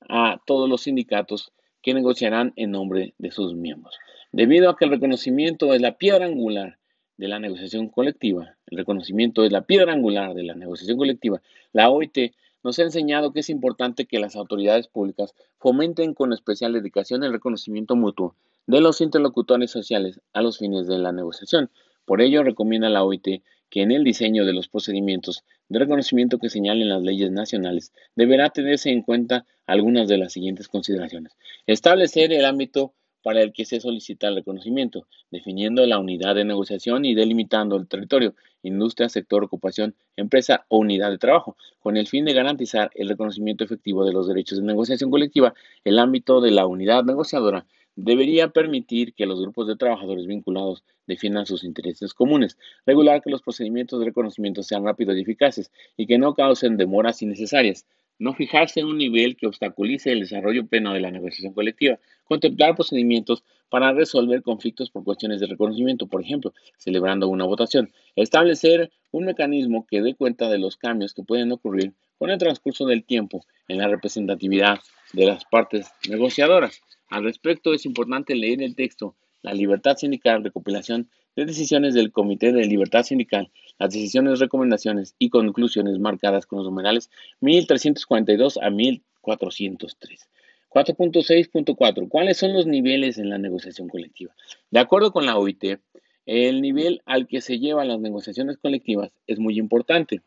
[0.10, 1.52] a todos los sindicatos
[1.82, 3.96] que negociarán en nombre de sus miembros.
[4.32, 6.78] Debido a que el reconocimiento es la piedra angular
[7.18, 11.42] de la negociación colectiva, el reconocimiento es la piedra angular de la negociación colectiva,
[11.72, 12.34] la OIT
[12.64, 17.32] nos ha enseñado que es importante que las autoridades públicas fomenten con especial dedicación el
[17.32, 18.36] reconocimiento mutuo
[18.66, 21.70] de los interlocutores sociales a los fines de la negociación.
[22.06, 23.44] Por ello, recomienda la OIT
[23.76, 28.50] que en el diseño de los procedimientos de reconocimiento que señalen las leyes nacionales deberá
[28.50, 31.34] tenerse en cuenta algunas de las siguientes consideraciones.
[31.68, 37.04] Establecer el ámbito para el que se solicita el reconocimiento, definiendo la unidad de negociación
[37.04, 42.24] y delimitando el territorio, industria, sector, ocupación, empresa o unidad de trabajo, con el fin
[42.24, 45.54] de garantizar el reconocimiento efectivo de los derechos de negociación colectiva,
[45.84, 47.66] el ámbito de la unidad negociadora
[47.96, 53.42] debería permitir que los grupos de trabajadores vinculados defiendan sus intereses comunes, regular que los
[53.42, 57.86] procedimientos de reconocimiento sean rápidos y eficaces y que no causen demoras innecesarias,
[58.20, 62.76] no fijarse en un nivel que obstaculice el desarrollo pleno de la negociación colectiva, contemplar
[62.76, 69.26] procedimientos para resolver conflictos por cuestiones de reconocimiento, por ejemplo, celebrando una votación, establecer un
[69.26, 73.46] mecanismo que dé cuenta de los cambios que pueden ocurrir con el transcurso del tiempo
[73.68, 74.80] en la representatividad
[75.14, 76.82] de las partes negociadoras.
[77.10, 82.52] Al respecto, es importante leer el texto La libertad sindical, recopilación de decisiones del Comité
[82.52, 87.10] de Libertad Sindical, las decisiones, recomendaciones y conclusiones marcadas con los numerales
[87.42, 90.30] 1342 a 1403.
[90.70, 92.10] 4.6.4.
[92.10, 94.36] ¿Cuáles son los niveles en la negociación colectiva?
[94.72, 95.80] De acuerdo con la OIT,
[96.26, 100.22] el nivel al que se llevan las negociaciones colectivas es muy importante.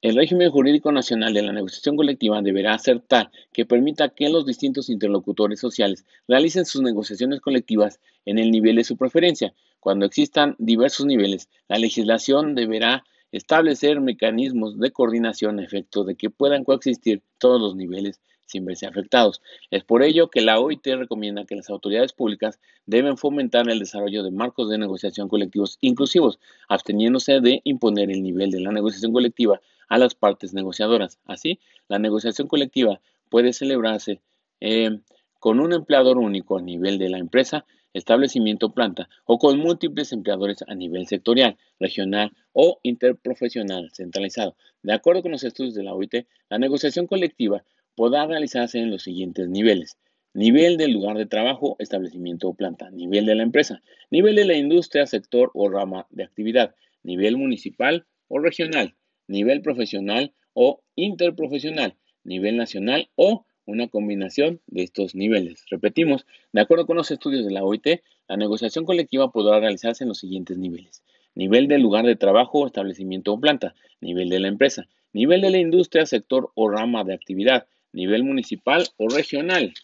[0.00, 4.46] El régimen jurídico nacional de la negociación colectiva deberá ser tal que permita que los
[4.46, 9.54] distintos interlocutores sociales realicen sus negociaciones colectivas en el nivel de su preferencia.
[9.80, 16.30] Cuando existan diversos niveles, la legislación deberá establecer mecanismos de coordinación a efecto de que
[16.30, 19.42] puedan coexistir todos los niveles sin verse afectados.
[19.72, 24.22] Es por ello que la OIT recomienda que las autoridades públicas deben fomentar el desarrollo
[24.22, 26.38] de marcos de negociación colectivos inclusivos,
[26.68, 31.18] absteniéndose de imponer el nivel de la negociación colectiva a las partes negociadoras.
[31.24, 31.58] Así,
[31.88, 34.20] la negociación colectiva puede celebrarse
[34.60, 34.98] eh,
[35.38, 37.64] con un empleador único a nivel de la empresa,
[37.94, 44.56] establecimiento planta, o con múltiples empleadores a nivel sectorial, regional o interprofesional centralizado.
[44.82, 47.64] De acuerdo con los estudios de la OIT, la negociación colectiva
[47.94, 49.96] podrá realizarse en los siguientes niveles.
[50.34, 52.90] Nivel del lugar de trabajo, establecimiento o planta.
[52.90, 53.82] Nivel de la empresa.
[54.10, 56.74] Nivel de la industria, sector o rama de actividad.
[57.02, 58.94] Nivel municipal o regional
[59.28, 65.64] nivel profesional o interprofesional, nivel nacional o una combinación de estos niveles.
[65.70, 70.08] Repetimos, de acuerdo con los estudios de la OIT, la negociación colectiva podrá realizarse en
[70.08, 71.02] los siguientes niveles.
[71.34, 75.58] Nivel del lugar de trabajo, establecimiento o planta, nivel de la empresa, nivel de la
[75.58, 79.74] industria, sector o rama de actividad, nivel municipal o regional,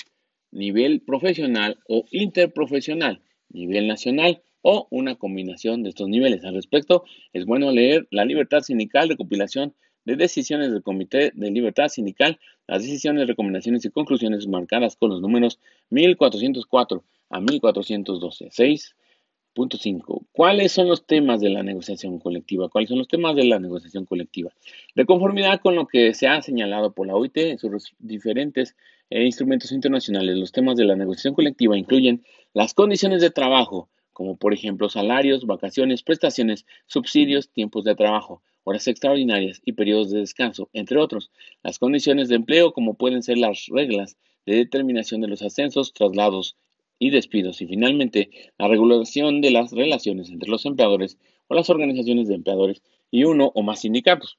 [0.51, 3.21] nivel profesional o interprofesional,
[3.51, 6.43] nivel nacional o una combinación de estos niveles.
[6.45, 7.05] Al respecto,
[7.35, 9.75] es bueno leer La Libertad Sindical, recopilación
[10.07, 15.21] de decisiones del Comité de Libertad Sindical, las decisiones, recomendaciones y conclusiones marcadas con los
[15.21, 15.61] números
[15.91, 18.47] 1404 a 1412.
[19.55, 20.27] 6.5.
[20.33, 22.71] ¿Cuáles son los temas de la negociación colectiva?
[22.71, 24.51] ¿Cuáles son los temas de la negociación colectiva?
[24.95, 28.77] De conformidad con lo que se ha señalado por la OIT en sus diferentes
[29.11, 34.37] eh, instrumentos internacionales, los temas de la negociación colectiva incluyen las condiciones de trabajo, como
[34.37, 40.71] por ejemplo salarios, vacaciones, prestaciones, subsidios, tiempos de trabajo, horas extraordinarias y periodos de descanso,
[40.73, 41.31] entre otros.
[41.63, 46.57] Las condiciones de empleo, como pueden ser las reglas de determinación de los ascensos, traslados
[46.99, 47.61] y despidos.
[47.61, 52.83] Y finalmente, la regulación de las relaciones entre los empleadores o las organizaciones de empleadores
[53.11, 54.39] y uno o más sindicatos.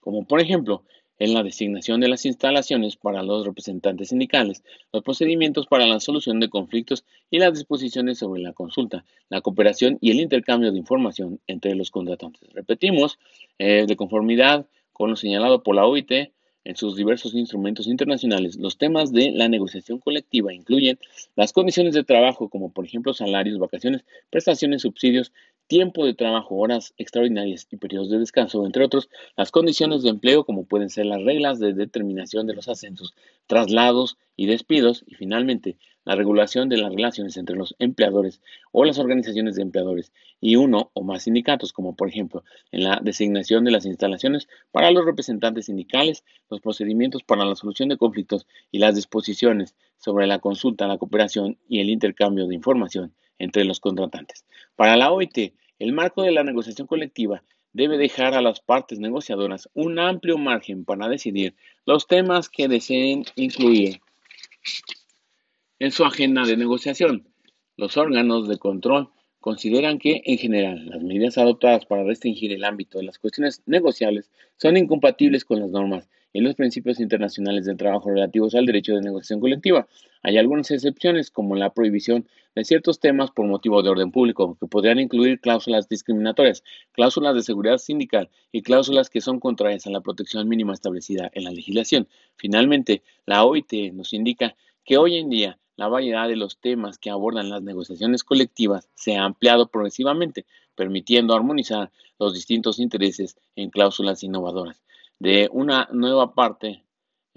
[0.00, 0.84] Como por ejemplo,
[1.18, 4.62] en la designación de las instalaciones para los representantes sindicales,
[4.92, 9.98] los procedimientos para la solución de conflictos y las disposiciones sobre la consulta, la cooperación
[10.00, 12.48] y el intercambio de información entre los contratantes.
[12.52, 13.18] Repetimos,
[13.58, 16.32] eh, de conformidad con lo señalado por la OIT,
[16.68, 20.98] en sus diversos instrumentos internacionales, los temas de la negociación colectiva incluyen
[21.34, 25.32] las condiciones de trabajo, como por ejemplo salarios, vacaciones, prestaciones, subsidios,
[25.68, 30.44] tiempo de trabajo, horas extraordinarias y periodos de descanso, entre otros, las condiciones de empleo,
[30.44, 33.14] como pueden ser las reglas de determinación de los ascensos,
[33.46, 35.76] traslados y despidos, y finalmente,
[36.08, 38.40] la regulación de las relaciones entre los empleadores
[38.72, 40.10] o las organizaciones de empleadores
[40.40, 44.90] y uno o más sindicatos, como por ejemplo en la designación de las instalaciones para
[44.90, 50.38] los representantes sindicales, los procedimientos para la solución de conflictos y las disposiciones sobre la
[50.38, 54.44] consulta, la cooperación y el intercambio de información entre los contratantes.
[54.76, 59.68] Para la OIT, el marco de la negociación colectiva debe dejar a las partes negociadoras
[59.74, 61.54] un amplio margen para decidir
[61.86, 64.00] los temas que deseen incluir
[65.78, 67.28] en su agenda de negociación.
[67.76, 69.10] Los órganos de control
[69.40, 74.30] consideran que, en general, las medidas adoptadas para restringir el ámbito de las cuestiones negociables
[74.56, 79.02] son incompatibles con las normas y los principios internacionales del trabajo relativos al derecho de
[79.02, 79.86] negociación colectiva.
[80.22, 82.26] Hay algunas excepciones, como la prohibición
[82.58, 87.42] de ciertos temas por motivo de orden público, que podrían incluir cláusulas discriminatorias, cláusulas de
[87.42, 92.08] seguridad sindical y cláusulas que son contrarias a la protección mínima establecida en la legislación.
[92.36, 97.10] Finalmente, la OIT nos indica que hoy en día la variedad de los temas que
[97.10, 100.44] abordan las negociaciones colectivas se ha ampliado progresivamente,
[100.74, 104.82] permitiendo armonizar los distintos intereses en cláusulas innovadoras.
[105.20, 106.82] De una nueva parte,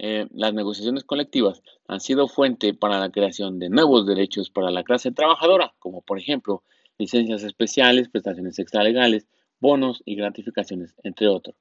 [0.04, 4.82] eh, las negociaciones colectivas han sido fuente para la creación de nuevos derechos para la
[4.82, 6.64] clase trabajadora, como por ejemplo
[6.98, 9.28] licencias especiales, prestaciones extralegales,
[9.60, 11.54] bonos y gratificaciones, entre otros.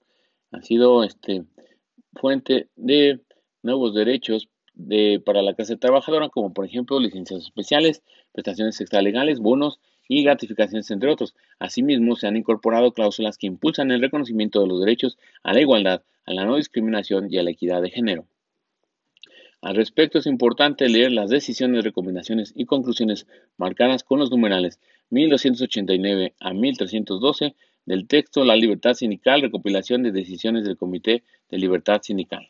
[0.51, 1.43] Han sido este,
[2.13, 3.21] fuente de
[3.61, 9.79] nuevos derechos de, para la clase trabajadora, como por ejemplo licencias especiales, prestaciones extralegales, bonos
[10.07, 11.35] y gratificaciones, entre otros.
[11.59, 16.01] Asimismo, se han incorporado cláusulas que impulsan el reconocimiento de los derechos a la igualdad,
[16.25, 18.25] a la no discriminación y a la equidad de género.
[19.62, 24.80] Al respecto, es importante leer las decisiones, recomendaciones y conclusiones marcadas con los numerales
[25.12, 27.55] 1289 a 1312
[27.86, 32.49] del texto La libertad sindical, recopilación de decisiones del Comité de Libertad Sindical.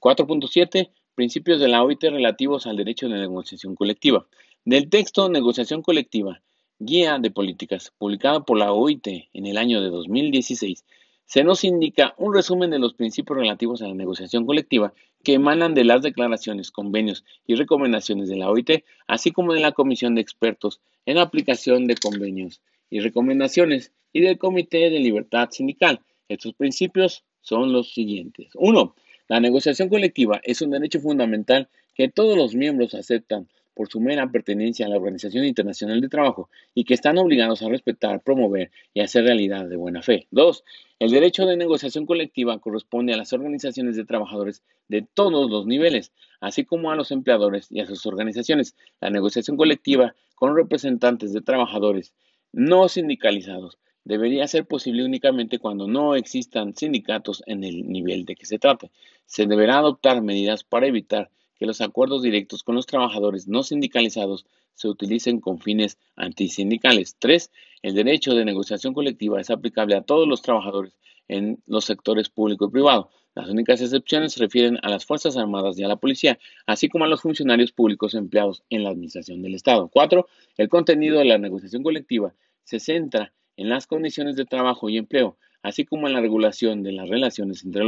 [0.00, 0.90] 4.7.
[1.14, 4.26] Principios de la OIT relativos al derecho de negociación colectiva.
[4.64, 6.42] Del texto Negociación colectiva,
[6.80, 10.84] Guía de Políticas, publicado por la OIT en el año de 2016,
[11.24, 15.74] se nos indica un resumen de los principios relativos a la negociación colectiva que emanan
[15.74, 20.20] de las declaraciones, convenios y recomendaciones de la OIT, así como de la Comisión de
[20.20, 22.60] Expertos en aplicación de convenios
[22.90, 26.00] y recomendaciones y del Comité de Libertad Sindical.
[26.28, 28.50] Estos principios son los siguientes.
[28.54, 28.94] 1.
[29.28, 33.48] La negociación colectiva es un derecho fundamental que todos los miembros aceptan
[33.78, 37.68] por su mera pertenencia a la Organización Internacional de Trabajo y que están obligados a
[37.68, 40.26] respetar, promover y hacer realidad de buena fe.
[40.32, 40.64] 2.
[40.98, 46.10] El derecho de negociación colectiva corresponde a las organizaciones de trabajadores de todos los niveles,
[46.40, 48.74] así como a los empleadores y a sus organizaciones.
[49.00, 52.12] La negociación colectiva con representantes de trabajadores
[52.50, 58.44] no sindicalizados debería ser posible únicamente cuando no existan sindicatos en el nivel de que
[58.44, 58.90] se trate.
[59.24, 64.46] Se deberá adoptar medidas para evitar que los acuerdos directos con los trabajadores no sindicalizados
[64.74, 67.16] se utilicen con fines antisindicales.
[67.18, 67.50] 3.
[67.82, 70.96] El derecho de negociación colectiva es aplicable a todos los trabajadores
[71.26, 73.10] en los sectores público y privado.
[73.34, 77.04] Las únicas excepciones se refieren a las Fuerzas Armadas y a la Policía, así como
[77.04, 79.88] a los funcionarios públicos empleados en la Administración del Estado.
[79.88, 80.26] 4.
[80.56, 82.34] El contenido de la negociación colectiva
[82.64, 86.92] se centra en las condiciones de trabajo y empleo, así como en la regulación de
[86.92, 87.84] las relaciones entre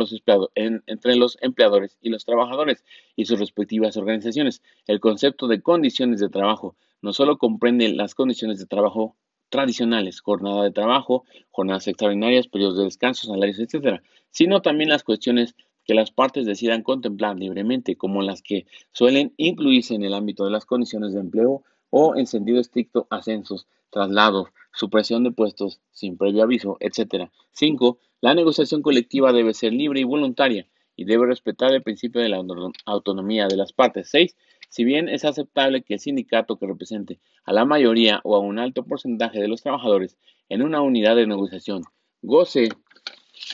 [1.16, 2.84] los, empleadores y los trabajadores
[3.16, 4.62] y sus respectivas organizaciones.
[4.86, 9.16] El concepto de condiciones de trabajo no solo comprende las condiciones de trabajo
[9.48, 14.00] tradicionales, jornada de trabajo, jornadas extraordinarias, periodos de descanso, salarios, etc.,
[14.30, 19.94] sino también las cuestiones que las partes decidan contemplar libremente, como las que suelen incluirse
[19.94, 25.24] en el ámbito de las condiciones de empleo o, en sentido estricto, ascensos, traslados, supresión
[25.24, 27.30] de puestos sin previo aviso, etc.
[27.52, 27.98] 5.
[28.20, 30.66] La negociación colectiva debe ser libre y voluntaria
[30.96, 32.42] y debe respetar el principio de la
[32.84, 34.08] autonomía de las partes.
[34.10, 34.36] 6.
[34.68, 38.58] Si bien es aceptable que el sindicato que represente a la mayoría o a un
[38.58, 40.16] alto porcentaje de los trabajadores
[40.48, 41.82] en una unidad de negociación
[42.22, 42.68] goce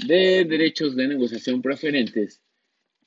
[0.07, 2.43] de derechos de negociación preferentes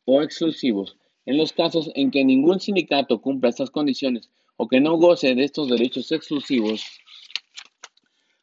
[0.05, 4.32] o exclusivos, en los casos en que ningún sindicato cumpla estas condiciones
[4.62, 6.86] o que no goce de estos derechos exclusivos,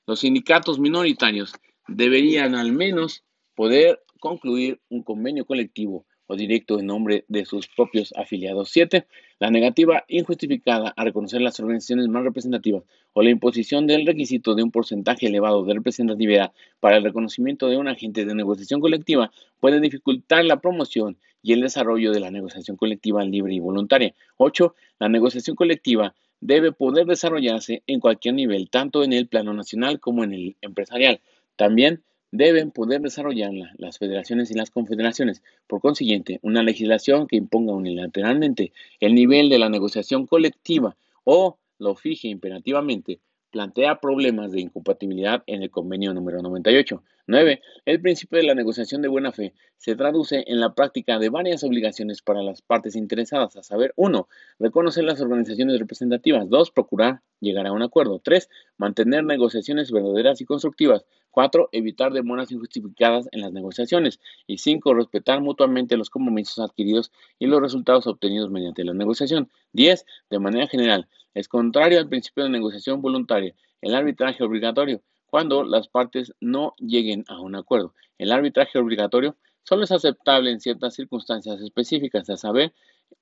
[0.06, 1.52] los sindicatos minoritarios
[1.88, 3.22] deberían al menos
[3.54, 8.70] poder concluir un convenio colectivo o directo en nombre de sus propios afiliados.
[8.70, 9.06] 7.
[9.40, 14.62] La negativa injustificada a reconocer las organizaciones más representativas o la imposición del requisito de
[14.62, 19.80] un porcentaje elevado de representatividad para el reconocimiento de un agente de negociación colectiva puede
[19.80, 24.12] dificultar la promoción y el desarrollo de la negociación colectiva libre y voluntaria.
[24.36, 24.74] 8.
[24.98, 30.24] La negociación colectiva debe poder desarrollarse en cualquier nivel, tanto en el plano nacional como
[30.24, 31.20] en el empresarial.
[31.54, 35.40] También deben poder desarrollarla las federaciones y las confederaciones.
[35.68, 41.94] Por consiguiente, una legislación que imponga unilateralmente el nivel de la negociación colectiva o lo
[41.94, 43.20] fije imperativamente
[43.56, 47.02] plantea problemas de incompatibilidad en el convenio número 98.
[47.26, 47.62] 9.
[47.86, 51.64] El principio de la negociación de buena fe se traduce en la práctica de varias
[51.64, 54.28] obligaciones para las partes interesadas, a saber, 1.
[54.58, 56.50] Reconocer las organizaciones representativas.
[56.50, 56.70] 2.
[56.70, 58.20] Procurar llegar a un acuerdo.
[58.22, 58.46] 3.
[58.76, 61.06] Mantener negociaciones verdaderas y constructivas.
[61.30, 61.70] 4.
[61.72, 64.20] Evitar demoras injustificadas en las negociaciones.
[64.46, 64.92] Y 5.
[64.92, 69.50] Respetar mutuamente los compromisos adquiridos y los resultados obtenidos mediante la negociación.
[69.72, 70.04] 10.
[70.28, 75.86] De manera general, es contrario al principio de negociación voluntaria, el arbitraje obligatorio, cuando las
[75.86, 77.92] partes no lleguen a un acuerdo.
[78.16, 82.72] El arbitraje obligatorio solo es aceptable en ciertas circunstancias específicas, a saber,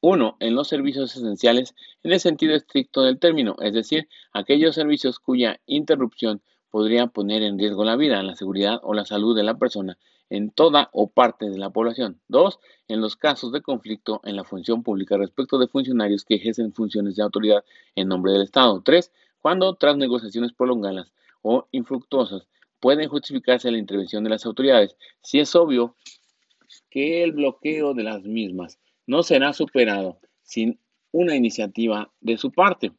[0.00, 5.18] uno, en los servicios esenciales en el sentido estricto del término, es decir, aquellos servicios
[5.18, 6.40] cuya interrupción
[6.70, 9.98] podría poner en riesgo la vida, la seguridad o la salud de la persona
[10.34, 12.20] en toda o parte de la población.
[12.26, 12.58] Dos,
[12.88, 17.14] en los casos de conflicto en la función pública respecto de funcionarios que ejercen funciones
[17.14, 17.64] de autoridad
[17.94, 18.82] en nombre del Estado.
[18.84, 21.12] Tres, cuando tras negociaciones prolongadas
[21.42, 22.48] o infructuosas
[22.80, 25.94] pueden justificarse la intervención de las autoridades, si es obvio
[26.90, 30.80] que el bloqueo de las mismas no será superado sin
[31.12, 32.90] una iniciativa de su parte.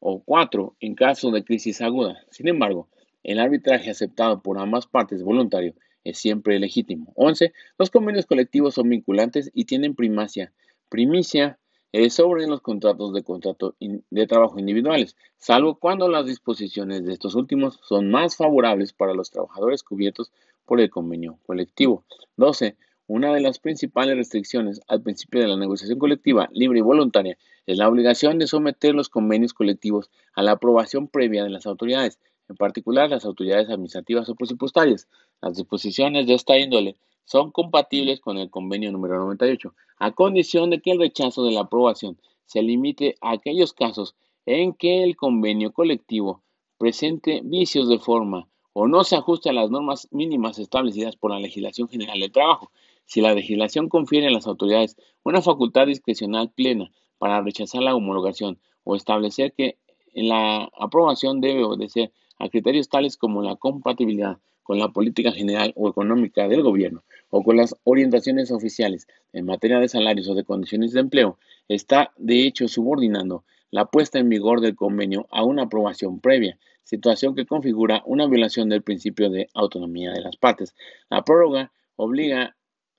[0.00, 2.24] O cuatro, en caso de crisis aguda.
[2.30, 2.88] Sin embargo,
[3.24, 5.74] el arbitraje aceptado por ambas partes voluntario
[6.04, 7.12] es siempre legítimo.
[7.16, 7.52] 11.
[7.78, 10.52] Los convenios colectivos son vinculantes y tienen primacia,
[10.88, 11.58] primicia
[11.92, 17.34] eh, sobre los contratos de contrato de trabajo individuales, salvo cuando las disposiciones de estos
[17.34, 20.30] últimos son más favorables para los trabajadores cubiertos
[20.66, 22.04] por el convenio colectivo.
[22.36, 22.76] 12.
[23.06, 27.78] Una de las principales restricciones al principio de la negociación colectiva libre y voluntaria es
[27.78, 32.18] la obligación de someter los convenios colectivos a la aprobación previa de las autoridades,
[32.48, 35.08] en particular las autoridades administrativas o presupuestarias.
[35.40, 40.80] Las disposiciones de esta índole son compatibles con el convenio número 98, a condición de
[40.80, 44.14] que el rechazo de la aprobación se limite a aquellos casos
[44.46, 46.42] en que el convenio colectivo
[46.78, 51.40] presente vicios de forma o no se ajuste a las normas mínimas establecidas por la
[51.40, 52.70] legislación general del trabajo,
[53.04, 58.58] si la legislación confiere a las autoridades una facultad discrecional plena para rechazar la homologación
[58.84, 59.76] o establecer que
[60.14, 65.88] la aprobación debe obedecer a criterios tales como la compatibilidad con la política general o
[65.88, 70.92] económica del gobierno o con las orientaciones oficiales en materia de salarios o de condiciones
[70.92, 76.20] de empleo, está de hecho subordinando la puesta en vigor del convenio a una aprobación
[76.20, 80.74] previa, situación que configura una violación del principio de autonomía de las partes.
[81.08, 82.54] La prórroga obliga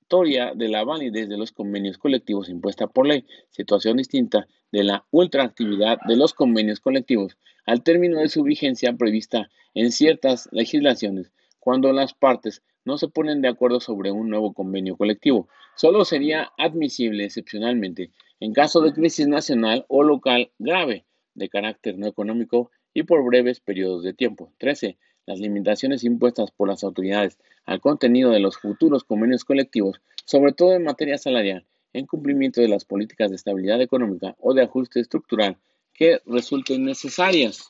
[0.10, 6.00] de la validez de los convenios colectivos impuesta por ley, situación distinta de la ultraactividad
[6.08, 7.38] de los convenios colectivos
[7.68, 13.44] al término de su vigencia prevista en ciertas legislaciones cuando las partes no se ponen
[13.44, 15.48] de acuerdo sobre un nuevo convenio colectivo.
[15.76, 21.06] Solo sería admisible excepcionalmente en caso de crisis nacional o local grave
[21.36, 24.52] de carácter no económico y por breves periodos de tiempo.
[24.58, 24.98] 13
[25.30, 30.74] las limitaciones impuestas por las autoridades al contenido de los futuros convenios colectivos, sobre todo
[30.74, 35.58] en materia salarial, en cumplimiento de las políticas de estabilidad económica o de ajuste estructural
[35.94, 37.70] que resulten necesarias.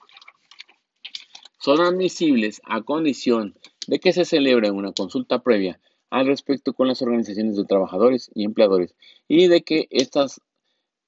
[1.59, 3.55] Son admisibles a condición
[3.87, 8.45] de que se celebre una consulta previa al respecto con las organizaciones de trabajadores y
[8.45, 8.95] empleadores
[9.27, 10.39] y de que estas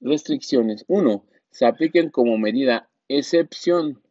[0.02, 4.02] restricciones, uno, se apliquen como medida excepción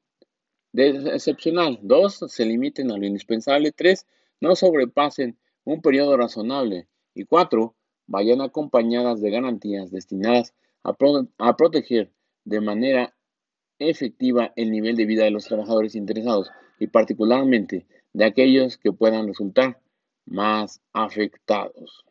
[0.73, 1.79] excepcional.
[1.81, 3.71] Dos, se limiten a lo indispensable.
[3.71, 4.05] Tres,
[4.39, 6.87] no sobrepasen un periodo razonable.
[7.13, 7.75] Y cuatro,
[8.07, 10.53] vayan acompañadas de garantías destinadas
[10.83, 10.95] a,
[11.37, 12.11] a proteger
[12.45, 13.13] de manera
[13.79, 19.27] efectiva el nivel de vida de los trabajadores interesados y particularmente de aquellos que puedan
[19.27, 19.79] resultar
[20.25, 22.05] más afectados.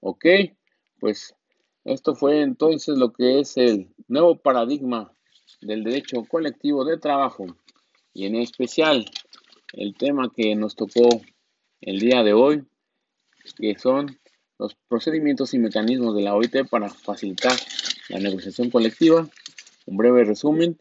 [0.00, 0.26] ¿Ok?
[1.00, 1.34] Pues
[1.84, 5.12] esto fue entonces lo que es el nuevo paradigma
[5.60, 7.46] del derecho colectivo de trabajo
[8.16, 9.04] y en especial
[9.74, 11.06] el tema que nos tocó
[11.82, 12.64] el día de hoy,
[13.58, 14.18] que son
[14.58, 17.52] los procedimientos y mecanismos de la OIT para facilitar
[18.08, 19.28] la negociación colectiva.
[19.84, 20.78] Un breve resumen.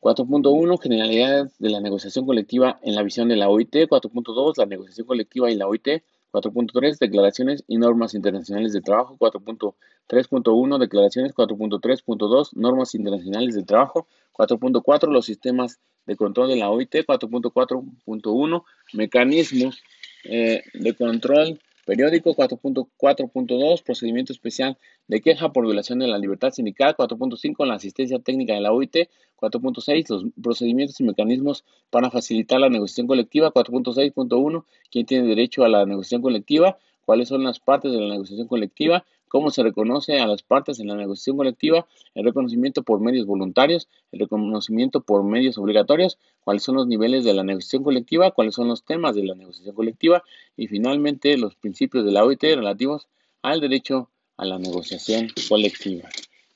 [0.00, 3.74] 4.1 Generalidades de la negociación colectiva en la visión de la OIT.
[3.74, 6.02] 4.2 La negociación colectiva y la OIT.
[6.32, 9.18] 4.3 Declaraciones y normas internacionales de trabajo.
[9.18, 11.34] 4.3.1 Declaraciones.
[11.34, 14.06] 4.3.2 Normas internacionales de trabajo.
[14.32, 19.82] 4.4 Los sistemas de control de la OIT 4.4.1, mecanismos
[20.24, 27.66] de control periódico 4.4.2, procedimiento especial de queja por violación de la libertad sindical 4.5,
[27.66, 29.08] la asistencia técnica de la OIT
[29.40, 35.68] 4.6, los procedimientos y mecanismos para facilitar la negociación colectiva 4.6.1, quién tiene derecho a
[35.68, 40.28] la negociación colectiva, cuáles son las partes de la negociación colectiva, cómo se reconoce a
[40.28, 45.58] las partes en la negociación colectiva, el reconocimiento por medios voluntarios, el reconocimiento por medios
[45.58, 49.34] obligatorios, cuáles son los niveles de la negociación colectiva, cuáles son los temas de la
[49.34, 50.22] negociación colectiva
[50.56, 53.08] y finalmente los principios de la OIT relativos
[53.42, 56.08] al derecho a la negociación colectiva.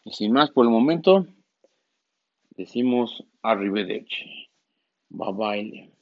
[0.05, 1.27] Y sin más por el momento,
[2.51, 4.47] decimos arrivederci.
[5.09, 5.98] Bye bye.